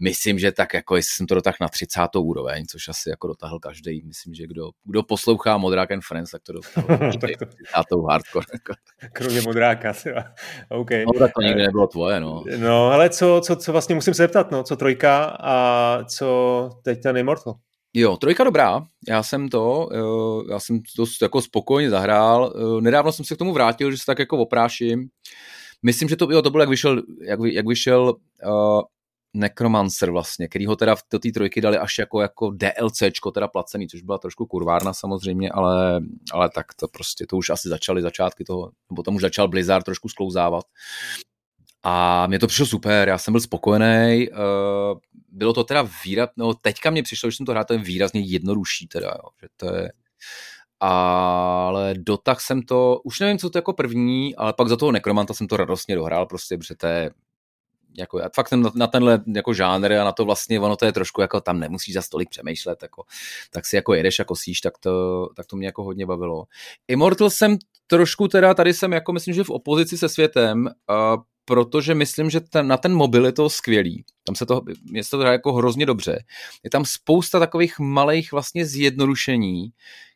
[0.00, 2.00] myslím, že tak jako jestli jsem to dotáhl na 30.
[2.18, 6.42] úroveň, což asi jako dotáhl každý, myslím, že kdo, kdo poslouchá Modrák and Friends, tak
[6.42, 7.46] to dotáhl tak to...
[7.46, 7.86] 30.
[8.10, 8.46] hardcore.
[8.52, 8.74] Jako.
[9.12, 9.92] Kromě Modráka,
[10.68, 11.04] okay.
[11.06, 12.44] No tak to nikdy nebylo tvoje, no.
[12.58, 17.02] No, ale co, co, co vlastně musím se zeptat, no, co trojka a co teď
[17.02, 17.54] ten Immortal?
[17.94, 19.88] Jo, trojka dobrá, já jsem to,
[20.50, 24.18] já jsem to jako spokojně zahrál, nedávno jsem se k tomu vrátil, že se tak
[24.18, 25.08] jako opráším,
[25.82, 28.82] myslím, že to, jo, to bylo, jak vyšel, jak, jak vyšel uh,
[29.34, 33.88] Necromancer vlastně, který ho teda do té trojky dali až jako, jako DLCčko, teda placený,
[33.88, 36.00] což byla trošku kurvárna samozřejmě, ale,
[36.32, 39.84] ale tak to prostě, to už asi začaly začátky toho, nebo tam už začal Blizzard
[39.84, 40.64] trošku sklouzávat.
[41.82, 44.98] A mě to přišlo super, já jsem byl spokojený, uh,
[45.30, 48.20] bylo to teda výraz, no teďka mě přišlo, že jsem to hrál, to je výrazně
[48.20, 49.92] jednodušší teda, jo, že to je,
[50.80, 55.34] ale dotah jsem to, už nevím, co to jako první, ale pak za toho Nekromanta
[55.34, 57.10] jsem to radostně dohrál, prostě, protože to je,
[57.98, 60.92] jako, já fakt na, na tenhle jako žánr a na to vlastně, ono to je
[60.92, 63.04] trošku jako tam nemusíš za stolik přemýšlet, jako,
[63.50, 66.44] tak si jako jedeš jako síš, tak to, tak to mě jako hodně bavilo.
[66.88, 71.94] Immortal jsem trošku teda, tady jsem jako myslím, že v opozici se světem, uh, protože
[71.94, 74.04] myslím, že ten, na ten mobil je to skvělý.
[74.26, 74.62] Tam se to,
[75.02, 76.24] se to hraje jako hrozně dobře.
[76.64, 79.70] Je tam spousta takových malých vlastně zjednodušení,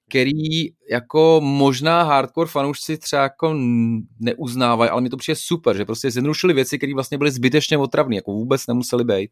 [0.09, 3.55] který jako možná hardcore fanoušci třeba jako
[4.21, 8.17] neuznávají, ale mi to přijde super, že prostě zjednodušili věci, které vlastně byly zbytečně otravné,
[8.17, 9.31] jako vůbec nemuseli být.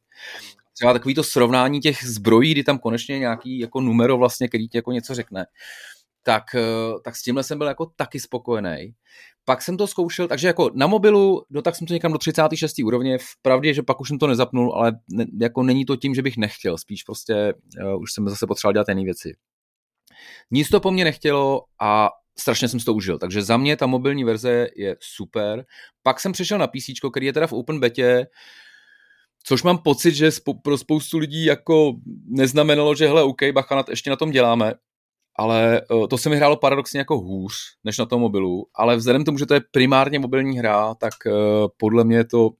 [0.74, 4.78] Třeba takový to srovnání těch zbrojí, kdy tam konečně nějaký jako numero vlastně, který ti
[4.78, 5.46] jako něco řekne.
[6.22, 6.60] Tak, eh,
[7.04, 8.94] tak s tímhle jsem byl jako taky spokojený.
[9.44, 12.84] Pak jsem to zkoušel, takže jako na mobilu, no tak jsem to někam do 36.
[12.84, 16.14] úrovně, v pravdě, že pak už jsem to nezapnul, ale ne, jako není to tím,
[16.14, 17.54] že bych nechtěl, spíš prostě
[17.84, 19.36] uh, už jsem zase potřeboval dělat jiné věci.
[20.50, 23.18] Nic to po mně nechtělo a strašně jsem si to užil.
[23.18, 25.64] Takže za mě ta mobilní verze je super.
[26.02, 28.26] Pak jsem přešel na PC, který je teda v open betě,
[29.44, 30.30] což mám pocit, že
[30.62, 31.92] pro spoustu lidí jako
[32.26, 34.74] neznamenalo, že hele, OK, bacha, ještě na tom děláme,
[35.36, 39.22] ale eh, to se mi hrálo paradoxně jako hůř, než na tom mobilu, ale vzhledem
[39.22, 41.32] k tomu, že to je primárně mobilní hra, tak eh,
[41.76, 42.50] podle mě je to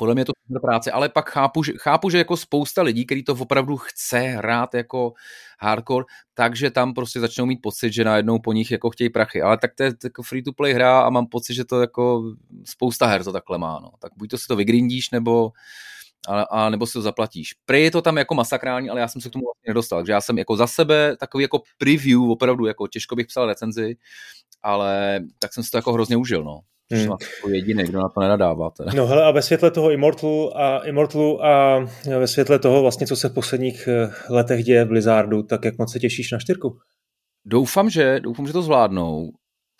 [0.00, 3.06] podle mě je to super práce, ale pak chápu, že, chápu, že jako spousta lidí,
[3.06, 5.12] který to opravdu chce hrát jako
[5.60, 9.42] hardcore, takže tam prostě začnou mít pocit, že najednou po nich jako chtějí prachy.
[9.42, 12.22] Ale tak to je jako free to play hra a mám pocit, že to jako
[12.64, 13.80] spousta her to takhle má.
[13.82, 13.90] No.
[13.98, 15.52] Tak buď to si to vygrindíš, nebo
[16.28, 17.54] a, a nebo si to zaplatíš.
[17.66, 20.12] Prej je to tam jako masakrální, ale já jsem se k tomu vlastně nedostal, takže
[20.12, 23.96] já jsem jako za sebe takový jako preview, opravdu jako těžko bych psal recenzi,
[24.62, 26.60] ale tak jsem si to jako hrozně užil, no.
[26.92, 27.02] Hmm.
[27.02, 28.70] Jako jediný, kdo na to nenadává.
[28.70, 28.92] Teda.
[28.94, 31.78] No hele, a ve světle toho Immortalu a, Immortalu a
[32.18, 35.78] ve světle toho vlastně, co se v posledních eh, letech děje v Blizzardu, tak jak
[35.78, 36.78] moc se těšíš na čtyřku?
[37.44, 39.30] Doufám, že, doufám, že to zvládnou.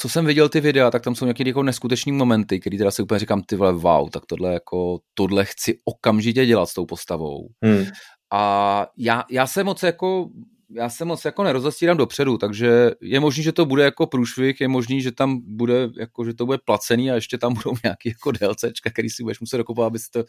[0.03, 3.03] Co jsem viděl ty videa, tak tam jsou nějaké jako neskutečné momenty, který teda si
[3.03, 7.49] úplně říkám, ty vole, wow, tak tohle jako, tohle chci okamžitě dělat s tou postavou.
[7.65, 7.85] Hmm.
[8.33, 10.31] A já, já se moc jako
[10.75, 14.69] já se moc jako nerozastírám dopředu, takže je možný, že to bude jako průšvih, je
[14.69, 18.33] možný, že tam bude, jako, že to bude placený a ještě tam budou nějaký jako
[18.33, 20.25] DLCčka, který si budeš muset dokupovat, aby to,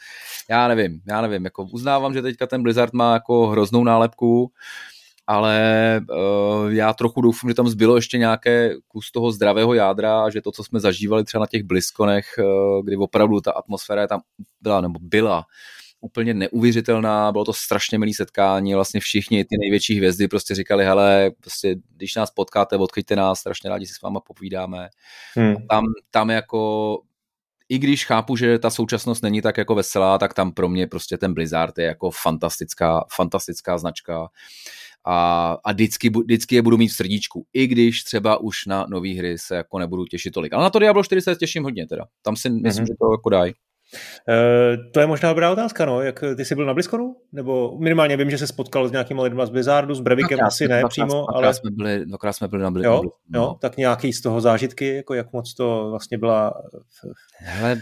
[0.50, 4.52] já nevím, já nevím, jako uznávám, že teďka ten Blizzard má jako hroznou nálepku,
[5.28, 10.30] ale uh, já trochu doufám, že tam zbylo ještě nějaké kus toho zdravého jádra a
[10.30, 14.22] že to, co jsme zažívali třeba na těch Bliskonech, uh, kdy opravdu ta atmosféra tam
[14.62, 15.46] byla, nebo byla
[16.02, 21.32] úplně neuvěřitelná, bylo to strašně milý setkání, vlastně všichni ty největší hvězdy prostě říkali, hele,
[21.42, 24.90] prostě když nás potkáte, odchyťte nás, strašně rádi si s váma povídáme.
[25.36, 25.56] Hmm.
[25.70, 27.00] Tam, tam jako
[27.70, 31.18] i když chápu, že ta současnost není tak jako veselá, tak tam pro mě prostě
[31.18, 34.28] ten Blizzard je jako fantastická, fantastická značka
[35.06, 39.10] a, a vždycky, vždycky je budu mít v srdíčku, i když třeba už na nové
[39.10, 40.54] hry se jako nebudu těšit tolik.
[40.54, 42.06] Ale na to Diablo 4 se těším hodně teda.
[42.22, 42.88] Tam si myslím, mm-hmm.
[42.88, 43.54] že to jako dají.
[43.94, 46.02] Uh, to je možná dobrá otázka, no.
[46.02, 47.16] Jak ty jsi byl na Blizzconu?
[47.32, 50.68] Nebo minimálně vím, že se spotkal s nějakými lidmi z Blizzardu, s Brevikem no, asi
[50.68, 51.54] ne dvakrát, přímo, dvakrát ale...
[51.54, 53.04] Jsme byli, dvakrát jsme byli na Blizzardu.
[53.04, 53.58] Jo, jo, no.
[53.62, 56.54] tak nějaký z toho zážitky, jako jak moc to vlastně byla...
[57.38, 57.82] Hele,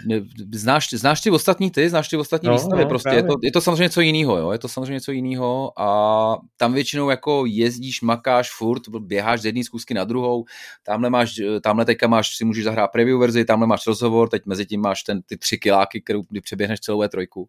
[0.53, 3.51] znáš, znáš ty ostatní ty, znáš ty ostatní no, výstavy, no, prostě je to, je
[3.51, 8.01] to samozřejmě něco jiného, jo, je to samozřejmě něco jiného a tam většinou jako jezdíš,
[8.01, 10.45] makáš furt, běháš z jedné zkusky na druhou,
[10.83, 14.65] tamhle máš, tamhle teďka máš, si můžeš zahrát preview verzi, tamhle máš rozhovor, teď mezi
[14.65, 17.45] tím máš ten, ty tři kiláky, kterou, kdy přeběhneš celou E3,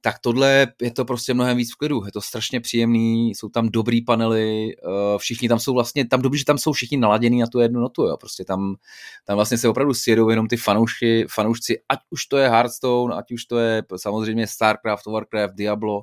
[0.00, 2.04] tak tohle je to prostě mnohem víc v klidu.
[2.06, 6.38] Je to strašně příjemný, jsou tam dobrý panely, eh, všichni tam jsou vlastně, tam dobrý,
[6.38, 8.16] že tam jsou všichni naladěný na tu jednu notu, jo.
[8.16, 8.76] Prostě tam,
[9.24, 13.32] tam vlastně se opravdu sjedou jenom ty fanoušky, fanoušci, ať už to je Hearthstone, ať
[13.32, 15.98] už to je samozřejmě Starcraft, Warcraft, Diablo,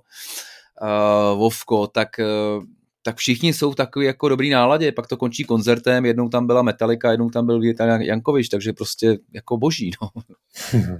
[0.81, 2.63] uh, Vovko, tak uh,
[3.05, 6.61] tak všichni jsou v takový jako dobrý náladě, pak to končí koncertem, jednou tam byla
[6.61, 10.09] Metallica, jednou tam byl Vítan Jankovič, takže prostě jako boží, no.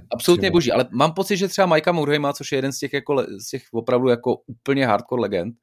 [0.10, 3.26] Absolutně boží, ale mám pocit, že třeba Majka Murhejma, což je jeden z těch, jako,
[3.38, 5.54] z těch opravdu jako úplně hardcore legend,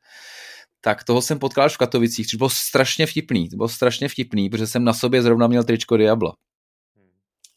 [0.81, 4.67] tak toho jsem potkal v Katovicích, což bylo strašně vtipný, to bylo strašně vtipný, protože
[4.67, 6.33] jsem na sobě zrovna měl tričko Diabla.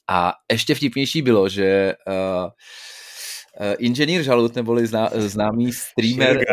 [0.09, 2.51] A ještě vtipnější bylo, že Uh,
[3.79, 6.45] inženýr Žalut, neboli zná, známý streamer.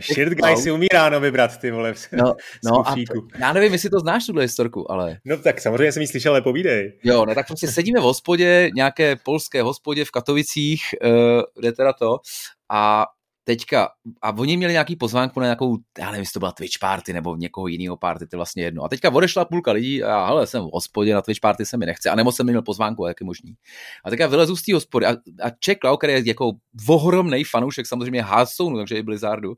[0.00, 1.94] Shit guy, si umí ráno vybrat, ty vole.
[2.12, 2.94] No, no a
[3.38, 5.16] já nevím, jestli to znáš, tuhle historku, ale...
[5.24, 6.98] No tak samozřejmě jsem ji slyšel, ale povídej.
[7.04, 11.10] Jo, no tak prostě sedíme v hospodě, nějaké polské hospodě v Katovicích, uh,
[11.58, 12.18] kde teda to,
[12.70, 13.06] a
[13.44, 13.88] teďka,
[14.22, 17.36] a oni měli nějaký pozvánku na nějakou, já nevím, jestli to byla Twitch party nebo
[17.36, 18.84] někoho jiného party, to vlastně jedno.
[18.84, 21.86] A teďka odešla půlka lidí a hele, jsem v hospodě, na Twitch party se mi
[21.86, 23.54] nechce, a nebo jsem měl pozvánku, jak je možný.
[24.04, 25.10] A teďka vylezu z té hospody a,
[25.42, 26.52] a Jack Lau, který je jako
[26.88, 29.54] ohromný fanoušek samozřejmě Hearthstoneu, takže i Blizzardu,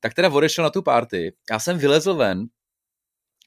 [0.00, 1.32] tak teda odešel na tu party.
[1.50, 2.46] Já jsem vylezl ven,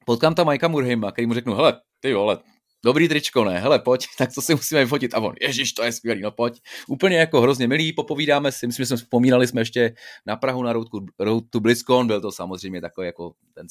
[0.06, 2.38] potkám tam Majka Murheima, který mu řeknu, hele, ty vole,
[2.84, 5.14] dobrý tričko, ne, hele, pojď, tak to si musíme vyfotit.
[5.14, 6.62] A on, ježiš, to je skvělý, no pojď.
[6.88, 9.94] Úplně jako hrozně milý, popovídáme si, myslím, že jsme vzpomínali jsme ještě
[10.26, 10.80] na Prahu na to,
[11.20, 13.68] Road to BlizzCon, byl to samozřejmě takový jako ten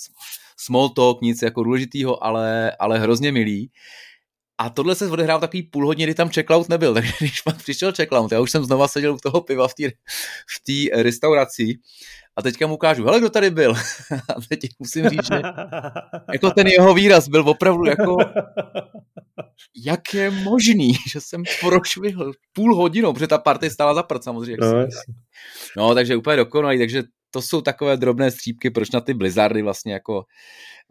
[0.56, 3.70] small talk, nic jako důležitého, ale, ale hrozně milý.
[4.60, 7.92] A tohle se odehrál takový půl hodiny, kdy tam checkout nebyl, takže když pak přišel
[7.92, 9.88] checkout, já už jsem znova seděl u toho piva v té
[10.48, 11.78] v restauraci
[12.38, 13.74] a teďka mu ukážu, hele, kdo tady byl.
[14.36, 15.42] A teď musím říct, že
[16.32, 18.16] jako ten jeho výraz byl opravdu jako,
[19.84, 24.56] jak je možný, že jsem prošvihl půl hodinu, protože ta party stála za prd samozřejmě.
[24.60, 24.86] No,
[25.76, 29.92] no, takže úplně dokonalý, takže to jsou takové drobné střípky, proč na ty Blizzardy vlastně
[29.92, 30.24] jako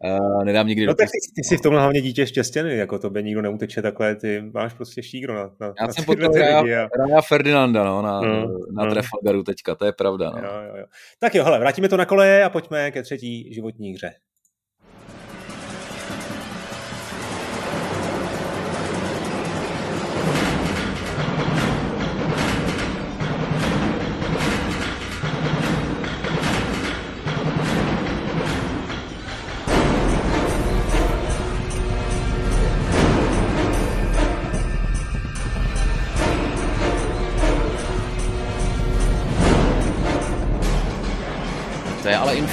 [0.04, 3.10] uh, nedám nikdy No tak ty, ty jsi v tomhle hlavně dítě štěstěný, jako to
[3.10, 6.88] by nikdo neuteče takhle, ty máš prostě štígro na, na Já na jsem potkal Raja,
[7.00, 8.92] Raja Ferdinanda no, na, no, na no.
[8.92, 10.30] Trafalgaru teďka, to je pravda.
[10.30, 10.38] No.
[10.38, 10.86] Jo, jo, jo.
[11.20, 14.14] Tak jo, hele, vrátíme to na koleje a pojďme ke třetí životní hře.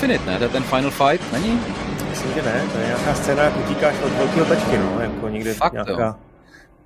[0.05, 0.39] Infinite, ne?
[0.39, 1.61] To je ten Final Fight, není?
[2.11, 5.55] Myslím, že ne, to je nějaká scéna, jak utíkáš od velkého tačky, no, jako někde
[5.55, 6.07] Fakt, nějaká...
[6.07, 6.15] Jo.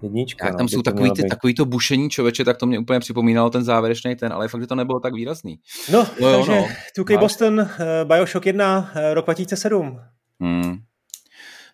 [0.02, 3.00] Jednička, Jak tam no, jsou takový, ty, takový to bušení člověče, tak to mě úplně
[3.00, 5.58] připomínalo ten závěrečný ten, ale fakt, že to nebylo tak výrazný.
[5.92, 6.68] No, no takže no.
[6.98, 7.66] 2K Boston, uh,
[8.04, 10.00] Bioshock 1, uh, rok 2007.
[10.40, 10.78] Hmm.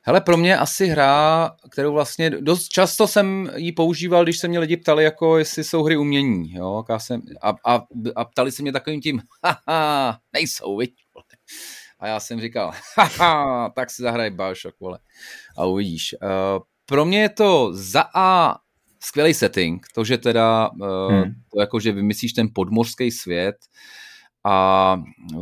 [0.02, 4.58] Hele, pro mě asi hra, kterou vlastně dost často jsem ji používal, když se mě
[4.58, 7.82] lidi ptali, jako jestli jsou hry umění, jo, jsem, a, a,
[8.16, 9.20] a, ptali se mě takovým tím,
[9.66, 10.94] haha, nejsou, viď,
[11.98, 14.98] A já jsem říkal, haha, tak si zahraj Bioshock, vole,
[15.56, 16.14] a uvidíš.
[16.22, 18.56] Uh, pro mě je to za A
[19.00, 21.34] skvělý setting, to, že teda, uh, hmm.
[21.52, 23.56] to jako, že vymyslíš ten podmořský svět,
[24.46, 24.96] a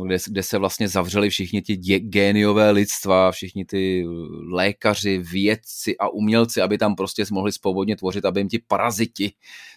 [0.05, 4.05] kde, kde se vlastně zavřeli všichni ti dě, géniové lidstva, všichni ty
[4.51, 9.33] lékaři, vědci a umělci, aby tam prostě mohli svobodně tvořit, aby jim ti paraziti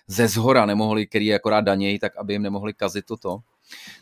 [0.06, 3.38] ze zhora nemohli, který akorát danějí, tak aby jim nemohli kazit toto.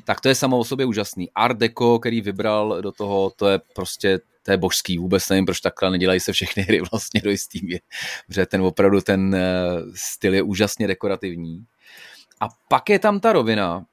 [0.05, 1.31] Tak to je samo o sobě úžasný.
[1.35, 5.61] Art Deco, který vybral do toho, to je prostě to je božský, vůbec nevím, proč
[5.61, 7.81] takhle nedělají se všechny hry vlastně do jistý mě,
[8.27, 9.42] protože ten opravdu ten eh,
[9.94, 11.64] styl je úžasně dekorativní.
[12.40, 13.85] A pak je tam ta rovina,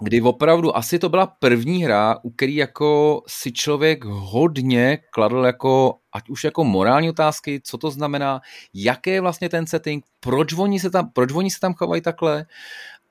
[0.00, 5.98] kdy opravdu asi to byla první hra, u který jako si člověk hodně kladl jako,
[6.12, 8.40] ať už jako morální otázky, co to znamená,
[8.74, 12.46] jaký je vlastně ten setting, proč oni se tam, proč oni se tam chovají takhle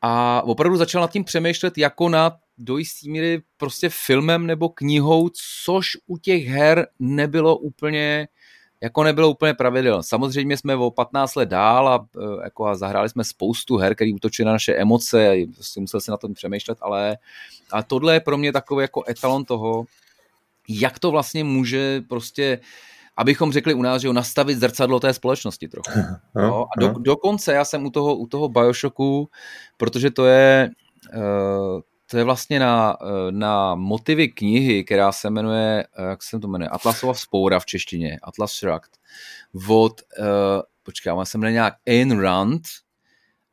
[0.02, 5.30] a opravdu začal nad tím přemýšlet jako nad do jistý míry prostě filmem nebo knihou,
[5.66, 8.28] což u těch her nebylo úplně
[8.82, 10.04] jako nebylo úplně pravidel.
[10.04, 14.12] Samozřejmě jsme o 15 let dál a, e, jako a zahráli jsme spoustu her, které
[14.14, 17.18] útočí na naše emoce a prostě musel si na tom přemýšlet, ale
[17.72, 19.86] a tohle je pro mě takový jako etalon toho,
[20.70, 22.60] jak to vlastně může prostě
[23.18, 26.00] abychom řekli u nás, že ho nastavit zrcadlo té společnosti trochu.
[26.36, 29.30] No, a do, dokonce já jsem u toho, u toho Bioshocku,
[29.78, 30.70] protože to je,
[31.16, 36.40] uh, to je vlastně na, eh, na motivy knihy, která se jmenuje, eh, jak se
[36.40, 38.98] to jmenuje, Atlasova vzpoura v češtině, Atlas Shrugged,
[39.68, 40.26] od, uh,
[40.84, 42.62] počkej, má se jmenuje nějak Ayn Rand.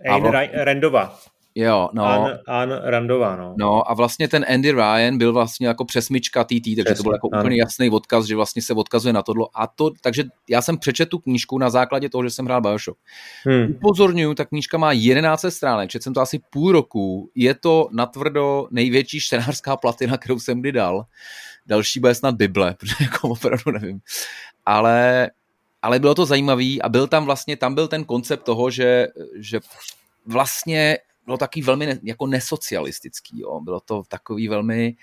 [0.09, 1.18] Ayn Randova.
[1.55, 2.05] Jo, no.
[2.05, 3.55] An, An Randová, no.
[3.59, 7.12] No a vlastně ten Andy Ryan byl vlastně jako přesmička TT, takže Přesně, to byl
[7.12, 7.43] jako ano.
[7.43, 9.47] úplně jasný odkaz, že vlastně se odkazuje na tohle.
[9.55, 12.99] A to, takže já jsem přečetl tu knížku na základě toho, že jsem hrál Bioshock.
[13.45, 13.67] Hmm.
[13.77, 18.69] Upozorňuju, ta knížka má 11 stránek, četl jsem to asi půl roku, je to natvrdo
[18.71, 21.05] největší čtenářská platina, kterou jsem kdy dal.
[21.67, 24.01] Další bude snad Bible, protože jako opravdu nevím.
[24.67, 25.31] Ale
[25.83, 29.61] ale bylo to zajímavý a byl tam vlastně, tam byl ten koncept toho, že, že
[30.26, 33.61] vlastně bylo taky velmi ne, jako nesocialistický, jo.
[33.61, 34.97] Bylo to takový velmi,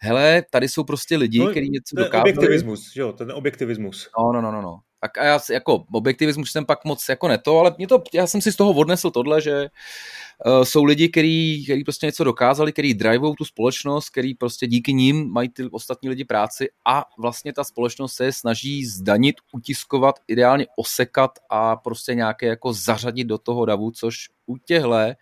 [0.00, 2.22] hele, tady jsou prostě lidi, no, kteří něco dokážou.
[2.22, 4.10] Objektivismus, jo, ten objektivismus.
[4.18, 4.80] No, no, no, no, no.
[5.00, 8.40] Tak a já jako objektivismus jsem pak moc jako neto, ale mě to, já jsem
[8.40, 9.68] si z toho odnesl tohle, že
[10.46, 15.30] uh, jsou lidi, kteří prostě něco dokázali, který drivou tu společnost, který prostě díky nim
[15.32, 21.30] mají ty ostatní lidi práci a vlastně ta společnost se snaží zdanit, utiskovat, ideálně osekat
[21.50, 24.16] a prostě nějaké jako zařadit do toho davu, což
[24.46, 25.14] u těhle uh,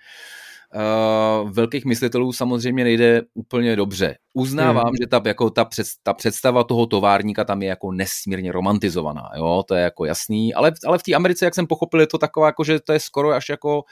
[1.44, 4.16] velkých myslitelů samozřejmě nejde úplně dobře.
[4.34, 4.96] Uznávám, hmm.
[5.02, 9.64] že ta, jako ta, před, ta představa toho továrníka tam je jako nesmírně romantizovaná, jo,
[9.68, 12.46] to je jako jasný, ale, ale v té Americe, jak jsem pochopil, je to taková,
[12.46, 13.84] jako, že to je skoro až jako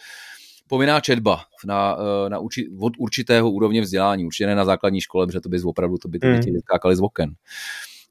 [0.69, 5.27] povinná četba na, eh, na uči, od určitého úrovně vzdělání, určitě ne na základní škole,
[5.27, 6.95] protože to by opravdu to by ty děti hmm.
[6.95, 7.35] z oken.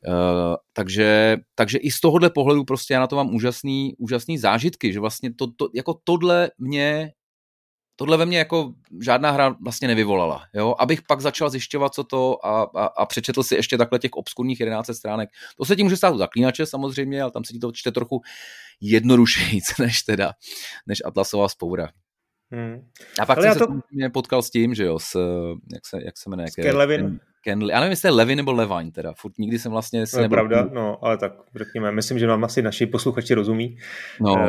[0.08, 4.94] Uh, takže, takže i z tohohle pohledu prostě já na to mám úžasný, úžasný zážitky,
[4.94, 7.12] že vlastně to, to, jako tohle mě
[7.96, 10.44] tohle ve mně jako žádná hra vlastně nevyvolala.
[10.54, 10.76] Jo?
[10.80, 14.60] Abych pak začal zjišťovat, co to a, a, a přečetl si ještě takhle těch obskurních
[14.60, 15.30] 11 stránek.
[15.58, 18.22] To se ti může stát u zaklínače samozřejmě, ale tam se ti to čte trochu
[18.82, 20.34] jednodušeji, než teda,
[20.88, 21.90] než Atlasová spoura.
[22.52, 22.88] Hmm.
[23.20, 23.74] A pak ale jsem se to...
[23.92, 25.16] mě potkal s tím, že jo, s,
[25.74, 26.48] jak se, jak se jmenuje?
[26.56, 27.20] Ken Levin.
[27.44, 30.08] Ken, já nevím, jestli je Levin nebo Levine teda, furt nikdy jsem vlastně...
[30.08, 30.36] Si no, nebyl...
[30.36, 33.78] pravda, no, ale tak řekněme, myslím, že nám asi naši posluchači rozumí.
[34.20, 34.34] No.
[34.34, 34.40] Uh,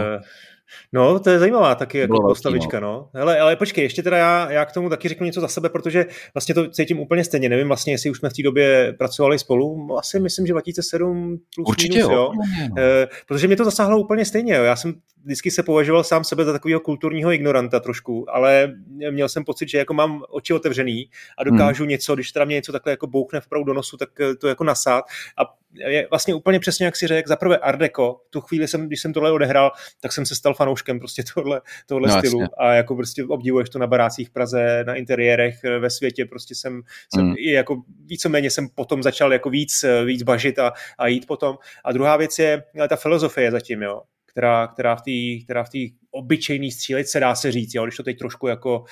[0.92, 2.92] No, to je zajímavá taky jako Bylo postavička, no.
[2.92, 3.08] no.
[3.20, 6.06] Hele, ale počkej, ještě teda já, já k tomu taky řeknu něco za sebe, protože
[6.34, 7.48] vlastně to cítím úplně stejně.
[7.48, 9.98] Nevím vlastně, jestli už jsme v té době pracovali spolu.
[9.98, 12.16] Asi myslím, že 2007 plus Určitě minus, jo.
[12.16, 12.32] jo.
[12.76, 12.82] No.
[12.82, 14.54] E, protože mě to zasáhlo úplně stejně.
[14.54, 14.64] Jo.
[14.64, 14.94] Já jsem
[15.24, 18.72] vždycky se považoval sám sebe za takového kulturního ignoranta trošku, ale
[19.10, 21.90] měl jsem pocit, že jako mám oči otevřený a dokážu hmm.
[21.90, 24.08] něco, když teda mě něco takhle jako bouchne vpravdu do nosu, tak
[24.38, 25.04] to jako nasát.
[25.38, 25.42] A
[25.74, 29.00] je vlastně úplně přesně, jak si řekl, za prvé Art Deco, tu chvíli jsem, když
[29.00, 32.54] jsem tohle odehrál, tak jsem se stal fanouškem prostě tohle, tohle no, stylu jasně.
[32.58, 36.82] a jako prostě obdivuješ to na barácích v Praze, na interiérech ve světě, prostě jsem,
[37.14, 37.34] jsem mm.
[37.36, 41.58] i jako víceméně jsem potom začal jako víc, víc bažit a, a jít potom.
[41.84, 44.02] A druhá věc je ta filozofie zatím, jo
[44.32, 45.68] která, která v té která v
[46.10, 48.84] obyčejné střílečce dá se říct, jo, když to teď trošku jako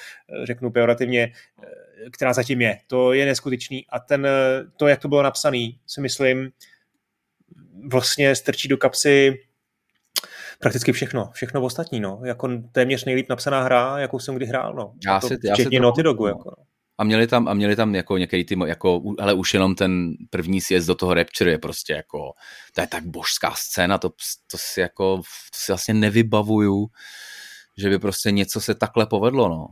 [0.45, 1.33] řeknu pejorativně,
[2.13, 2.79] která zatím je.
[2.87, 4.29] To je neskutečný a ten,
[4.77, 6.51] to, jak to bylo napsané, si myslím,
[7.91, 9.39] vlastně strčí do kapsy
[10.59, 12.21] prakticky všechno, všechno ostatní, no.
[12.25, 14.93] Jako téměř nejlíp napsaná hra, jakou jsem kdy hrál, no.
[15.07, 16.65] Já to, si, já včetně Naughty Dogu, jako, no.
[17.01, 20.61] A měli tam, a měli tam jako některý ty, jako, ale už jenom ten první
[20.61, 22.33] sjezd do toho Rapture je prostě jako,
[22.75, 24.09] to je tak božská scéna, to,
[24.51, 25.23] to si jako, to
[25.55, 26.87] si vlastně nevybavuju,
[27.79, 29.67] že by prostě něco se takhle povedlo, no.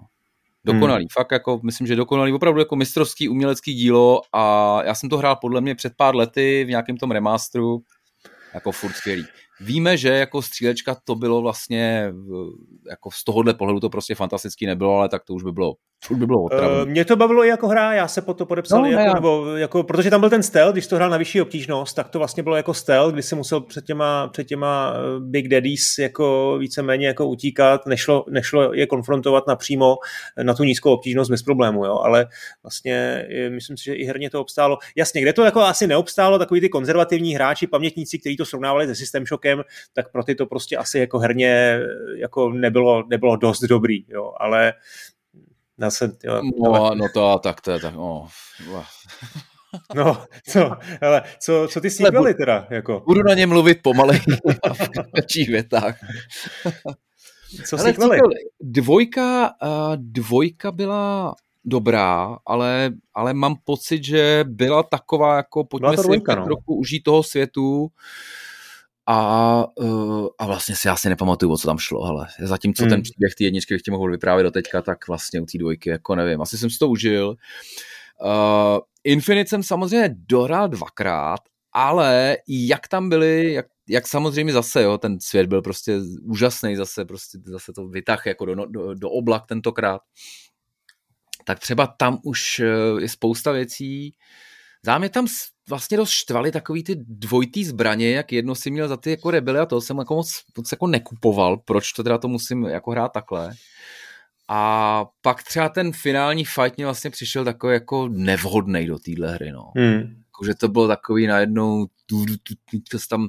[0.65, 1.09] Dokonalý, hmm.
[1.13, 5.37] fakt jako, myslím, že dokonalý, opravdu jako mistrovský umělecký dílo a já jsem to hrál
[5.37, 7.83] podle mě před pár lety v nějakém tom remasteru,
[8.55, 9.27] jako furt skvělý.
[9.61, 12.13] Víme, že jako střílečka to bylo vlastně,
[12.91, 15.75] jako z tohohle pohledu to prostě fantastický nebylo, ale tak to už by bylo
[16.09, 18.83] to by bylo Uh, mě to bavilo i jako hra, já se po to podepsal,
[18.83, 21.97] no, jako, nebo, jako, protože tam byl ten stealth, když to hrál na vyšší obtížnost,
[21.97, 25.49] tak to vlastně bylo jako stealth, kdy se musel před těma, před těma eh, Big
[25.49, 29.97] Daddies jako víceméně jako utíkat, nešlo, nešlo je konfrontovat napřímo
[30.43, 32.27] na tu nízkou obtížnost bez problému, jo, ale
[32.63, 34.79] vlastně myslím si, že i herně to obstálo.
[34.97, 38.95] Jasně, kde to jako asi neobstálo, takový ty konzervativní hráči, pamětníci, kteří to srovnávali se
[38.95, 39.48] System Shockem,
[39.93, 44.33] tak pro ty to prostě asi jako herně eh, jako nebylo, nebylo dost dobrý, jo,
[44.41, 44.73] ale
[45.79, 46.97] Zase, jo, no, ale...
[46.97, 48.29] no to tak, to je tak, oh.
[49.95, 50.71] No, co,
[51.01, 52.67] ale co, co ty sequely teda?
[52.71, 53.03] Jako?
[53.07, 54.19] Budu na ně mluvit pomalej
[54.73, 55.97] v kratších větách.
[57.67, 58.19] Co sequely?
[58.61, 61.35] Dvojka, uh, dvojka byla
[61.65, 66.45] dobrá, ale, ale mám pocit, že byla taková, jako pojďme si dvojka, no.
[66.45, 67.89] trochu užít toho světu, uh,
[70.39, 72.91] a vlastně si asi nepamatuju, o co tam šlo, ale zatímco hmm.
[72.91, 75.91] ten příběh ty jedničky bych ti mohl vyprávět do teďka, tak vlastně u té dvojky,
[75.91, 77.37] jako nevím, asi jsem si to užil.
[78.25, 81.41] Uh, Infinite jsem samozřejmě dohrál dvakrát,
[81.73, 87.05] ale jak tam byly, jak, jak samozřejmě zase, jo, ten svět byl prostě úžasný, zase,
[87.05, 90.01] prostě zase to vytah jako do, do, do oblak tentokrát,
[91.45, 94.15] tak třeba tam už eh, je spousta věcí,
[94.83, 95.27] Zámě tam
[95.69, 99.59] vlastně dost štvali takový ty dvojitý zbraně, jak jedno si měl za ty jako rebely
[99.59, 103.09] a to jsem jako moc, moc jako nekupoval, proč to teda to musím jako hrát
[103.09, 103.55] takhle.
[104.49, 109.53] A pak třeba ten finální fight mě vlastně přišel takový jako nevhodný do téhle hry,
[109.53, 109.73] no.
[109.77, 109.99] Hmm.
[109.99, 113.29] Jako, že to bylo takový najednou, tu, tu, tu, tu, tam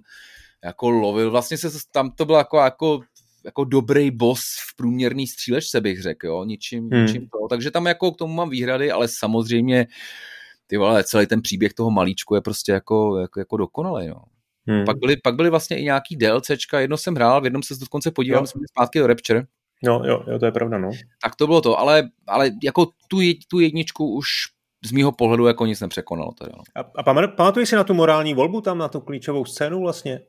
[0.64, 3.02] jako lovil, vlastně se tam to bylo jako, jako
[3.46, 7.06] jako dobrý boss v průměrný střílečce bych řekl, jo, ničím, hmm.
[7.06, 7.48] ničím to.
[7.50, 9.88] Takže tam jako k tomu mám výhrady, ale samozřejmě
[10.70, 14.22] ty vole, celý ten příběh toho malíčku je prostě jako, jako, jako dokonalý, no.
[14.68, 14.86] Hmm.
[14.86, 18.12] Pak, byly, pak byly vlastně i nějaký DLCčka, jedno jsem hrál, v jednom se dokonce
[18.12, 19.44] podíval, jsem zpátky do Rapture.
[19.84, 20.90] No, jo, jo, to je pravda, no.
[21.24, 23.18] Tak to bylo to, ale, ale jako tu,
[23.48, 24.26] tu jedničku už
[24.86, 26.32] z mýho pohledu jako nic nepřekonalo.
[26.32, 26.64] Teda, no.
[26.76, 30.20] A, a pamatuješ si na tu morální volbu tam, na tu klíčovou scénu vlastně?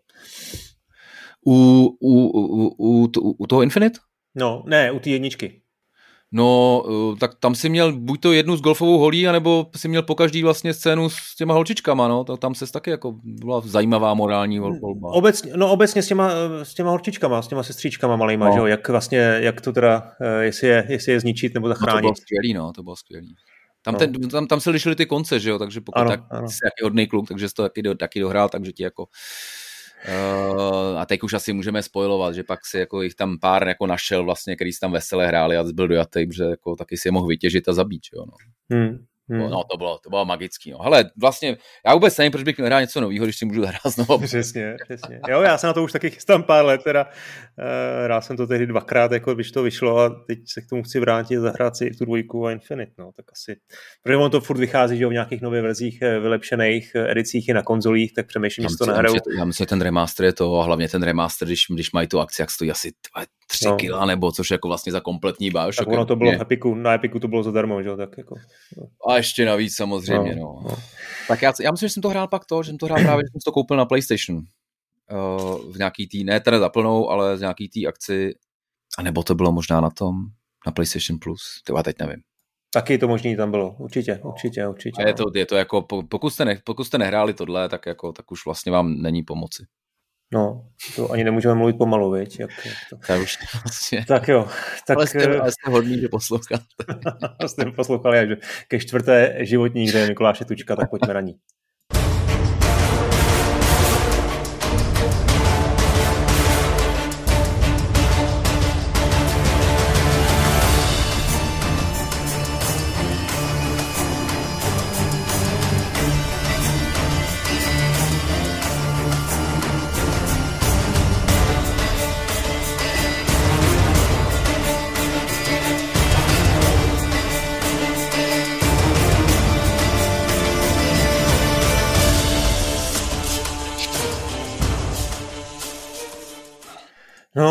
[1.46, 4.00] U, u, u, u, u toho Infinite?
[4.34, 5.59] No, ne, u té jedničky.
[6.32, 10.02] No, eh, tak tam si měl buď to jednu s golfovou holí, anebo si měl
[10.02, 14.14] po každý vlastně scénu s těma holčičkama, no, to tam se taky jako byla zajímavá
[14.14, 15.08] morální volba.
[15.08, 16.30] Obecně, no obecně s těma,
[16.62, 18.52] s těma holčičkama, s těma sestříčkama malýma, no.
[18.52, 22.02] že jo, jak vlastně, jak to teda, eh, jestli je, jestli je zničit nebo zachránit.
[22.02, 23.34] No to bylo skvělý, no, to bylo skvělý.
[23.82, 23.98] Tam, no.
[23.98, 26.48] ten, tam, tam se lišily ty konce, že jo, takže pokud ano, tak, ano.
[26.48, 29.06] jsi jaký hodný kluk, takže jsi to taky, do, taky dohrál, takže ti jako
[30.08, 33.86] Uh, a teď už asi můžeme spojovat, že pak si jako jich tam pár jako
[33.86, 37.26] našel vlastně, který tam veselé hráli a byl dojatý, že jako taky si je mohl
[37.26, 38.32] vytěžit a zabít, jo, no.
[38.76, 39.04] Hmm.
[39.30, 39.50] Hmm.
[39.50, 40.70] No, to bylo, to bylo magický.
[40.70, 40.78] No.
[40.78, 41.56] Hele, vlastně,
[41.86, 44.18] já vůbec nevím, proč bych měl hrát něco nového, když si můžu hrát znovu.
[44.26, 45.20] Přesně, přesně.
[45.28, 48.46] Jo, já se na to už taky chystám pár let, teda uh, hrál jsem to
[48.46, 51.76] tehdy dvakrát, jako když to vyšlo a teď se k tomu chci vrátit a zahrát
[51.76, 53.56] si tu dvojku a Infinite, no, tak asi.
[54.02, 57.52] Protože on to furt vychází, že v nějakých nových verzích, eh, vylepšených eh, edicích i
[57.54, 59.14] na konzolích, tak přemýšlím, že to nahraju.
[59.38, 62.20] Já myslím, že ten remaster je to, a hlavně ten remaster, když, když mají tu
[62.20, 62.92] akci, jak stojí asi
[63.50, 63.76] 3 no.
[63.76, 65.76] kila, nebo což jako vlastně za kompletní Bioshock.
[65.76, 68.34] Tak ono to bylo v Epiku, na Epiku to bylo zadarmo, že tak jako.
[68.76, 69.12] No.
[69.12, 70.42] A ještě navíc samozřejmě, no.
[70.42, 70.70] no.
[70.70, 70.76] no.
[71.28, 73.22] Tak já, já myslím, že jsem to hrál pak to, že jsem to hrál právě,
[73.24, 74.36] že jsem to koupil na PlayStation.
[74.36, 78.34] Uh, v nějaký tý, ne teda za plnou, ale z nějaký tý akci,
[78.98, 80.14] a nebo to bylo možná na tom,
[80.66, 82.22] na PlayStation Plus, to já teď nevím.
[82.72, 85.02] Taky to možný tam bylo, určitě, určitě, určitě.
[85.02, 88.12] A je to, je to jako, pokud jste, ne, pokud jste nehráli tohle, tak, jako,
[88.12, 89.64] tak už vlastně vám není pomoci.
[90.32, 90.66] No,
[90.96, 92.40] to ani nemůžeme mluvit pomalu, viď?
[92.40, 92.50] Jak,
[92.90, 92.96] to...
[93.06, 94.04] Tak už vlastně.
[94.08, 94.48] Tak jo.
[94.86, 94.96] Tak...
[94.96, 96.64] Ale jste, ale jste hodný, že posloucháte.
[97.46, 98.36] jste poslouchali že
[98.68, 101.34] ke čtvrté životní hře Mikuláše Tučka, tak pojďme na ní.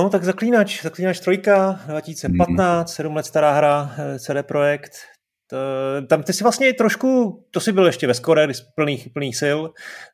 [0.09, 2.95] No, tak Zaklínač, Zaklínač trojka, 2015, mm.
[2.95, 4.91] 7 let stará hra, eh, CD Projekt.
[6.07, 9.59] Tam ty si vlastně trošku, to si byl ještě ve skore, plných, plných sil,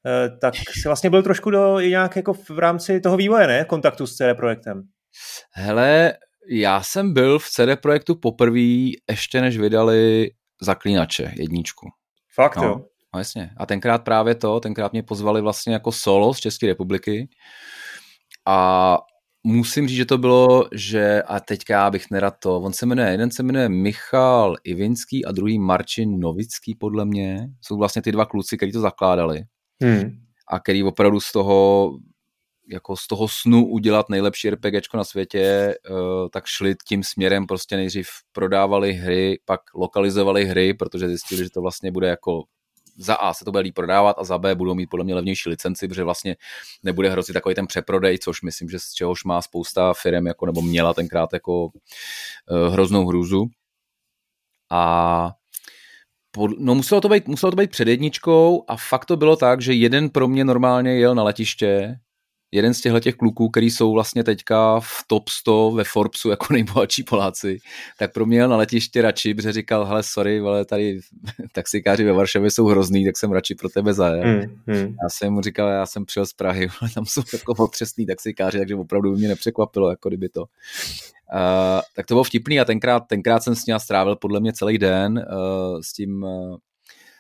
[0.06, 3.66] eh, tak si vlastně byl trošku do, nějak jako v rámci toho vývoje, ne?
[3.66, 4.84] Kontaktu s CD Projektem.
[5.54, 6.14] Hele,
[6.50, 10.32] já jsem byl v CD Projektu poprvé, ještě než vydali
[10.62, 11.88] Zaklínače, jedničku.
[12.34, 12.64] Fakt no.
[12.64, 12.82] jo?
[13.14, 13.50] No jasně.
[13.58, 17.30] A tenkrát právě to, tenkrát mě pozvali vlastně jako solo z České republiky
[18.46, 18.98] a
[19.46, 23.12] musím říct, že to bylo, že a teďka já bych nerad to, on se jmenuje,
[23.12, 28.26] jeden se jmenuje Michal Ivinský a druhý Marčin Novický podle mě, jsou vlastně ty dva
[28.26, 29.43] kluci, kteří to zakládali
[29.84, 30.12] hmm.
[30.50, 31.91] a který opravdu z toho
[32.72, 35.76] jako z toho snu udělat nejlepší RPGčko na světě, eh,
[36.32, 41.62] tak šli tím směrem, prostě nejdřív prodávali hry, pak lokalizovali hry, protože zjistili, že to
[41.62, 42.43] vlastně bude jako
[42.98, 45.50] za A se to bude líp prodávat a za B budou mít podle mě levnější
[45.50, 46.36] licenci, protože vlastně
[46.84, 50.62] nebude hrozit takový ten přeprodej, což myslím, že z čehož má spousta firm, jako, nebo
[50.62, 51.72] měla tenkrát jako uh,
[52.74, 53.46] hroznou hrůzu.
[54.72, 55.32] A
[56.58, 59.74] no muselo to, být, muselo to být před jedničkou a fakt to bylo tak, že
[59.74, 62.00] jeden pro mě normálně jel na letiště
[62.56, 66.53] jeden z těchto těch kluků, který jsou vlastně teďka v top 100 ve Forbesu jako
[66.53, 67.58] nejbohatší Poláci,
[67.99, 70.99] tak pro mě na letiště radši, protože říkal, hele, sorry, ale tady
[71.53, 74.24] taxikáři ve Varšavě jsou hrozný, tak jsem radši pro tebe zajel.
[74.24, 74.95] Hmm, hmm.
[75.03, 78.58] Já jsem mu říkal, já jsem přijel z Prahy, ale tam jsou jako otřesný taxikáři,
[78.58, 80.41] takže opravdu mě nepřekvapilo, jako kdyby to.
[80.41, 84.78] Uh, tak to bylo vtipný a tenkrát, tenkrát jsem s ním strávil podle mě celý
[84.78, 86.58] den uh, s tím uh,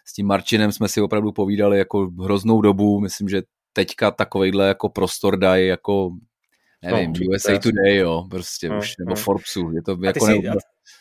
[0.07, 3.41] s tím Marčinem jsme si opravdu povídali jako hroznou dobu, myslím, že
[3.75, 6.11] teďka takovejhle jako prostor dají jako
[6.81, 9.15] nevím, no, USA Today, jo, prostě no, už, nebo no.
[9.15, 10.53] Forbesu, je to jako jsi, a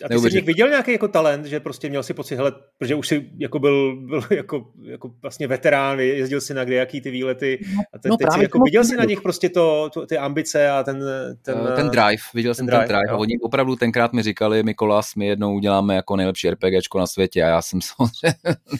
[0.08, 3.30] ty jsi viděl nějaký jako talent, že prostě měl si pocit, hele, protože už si
[3.38, 7.82] jako byl, byl jako, jako vlastně veterán, jezdil si na kde jaký ty výlety no,
[7.94, 10.70] a te, no, teď si jako viděl si na nich prostě to, to, ty ambice
[10.70, 11.04] a ten,
[11.42, 13.14] ten, uh, ten drive, viděl ten jsem drive, ten drive jo.
[13.14, 17.42] a oni opravdu tenkrát mi říkali, Mikolas, my jednou uděláme jako nejlepší RPGčko na světě
[17.42, 18.34] a já jsem samozřejmě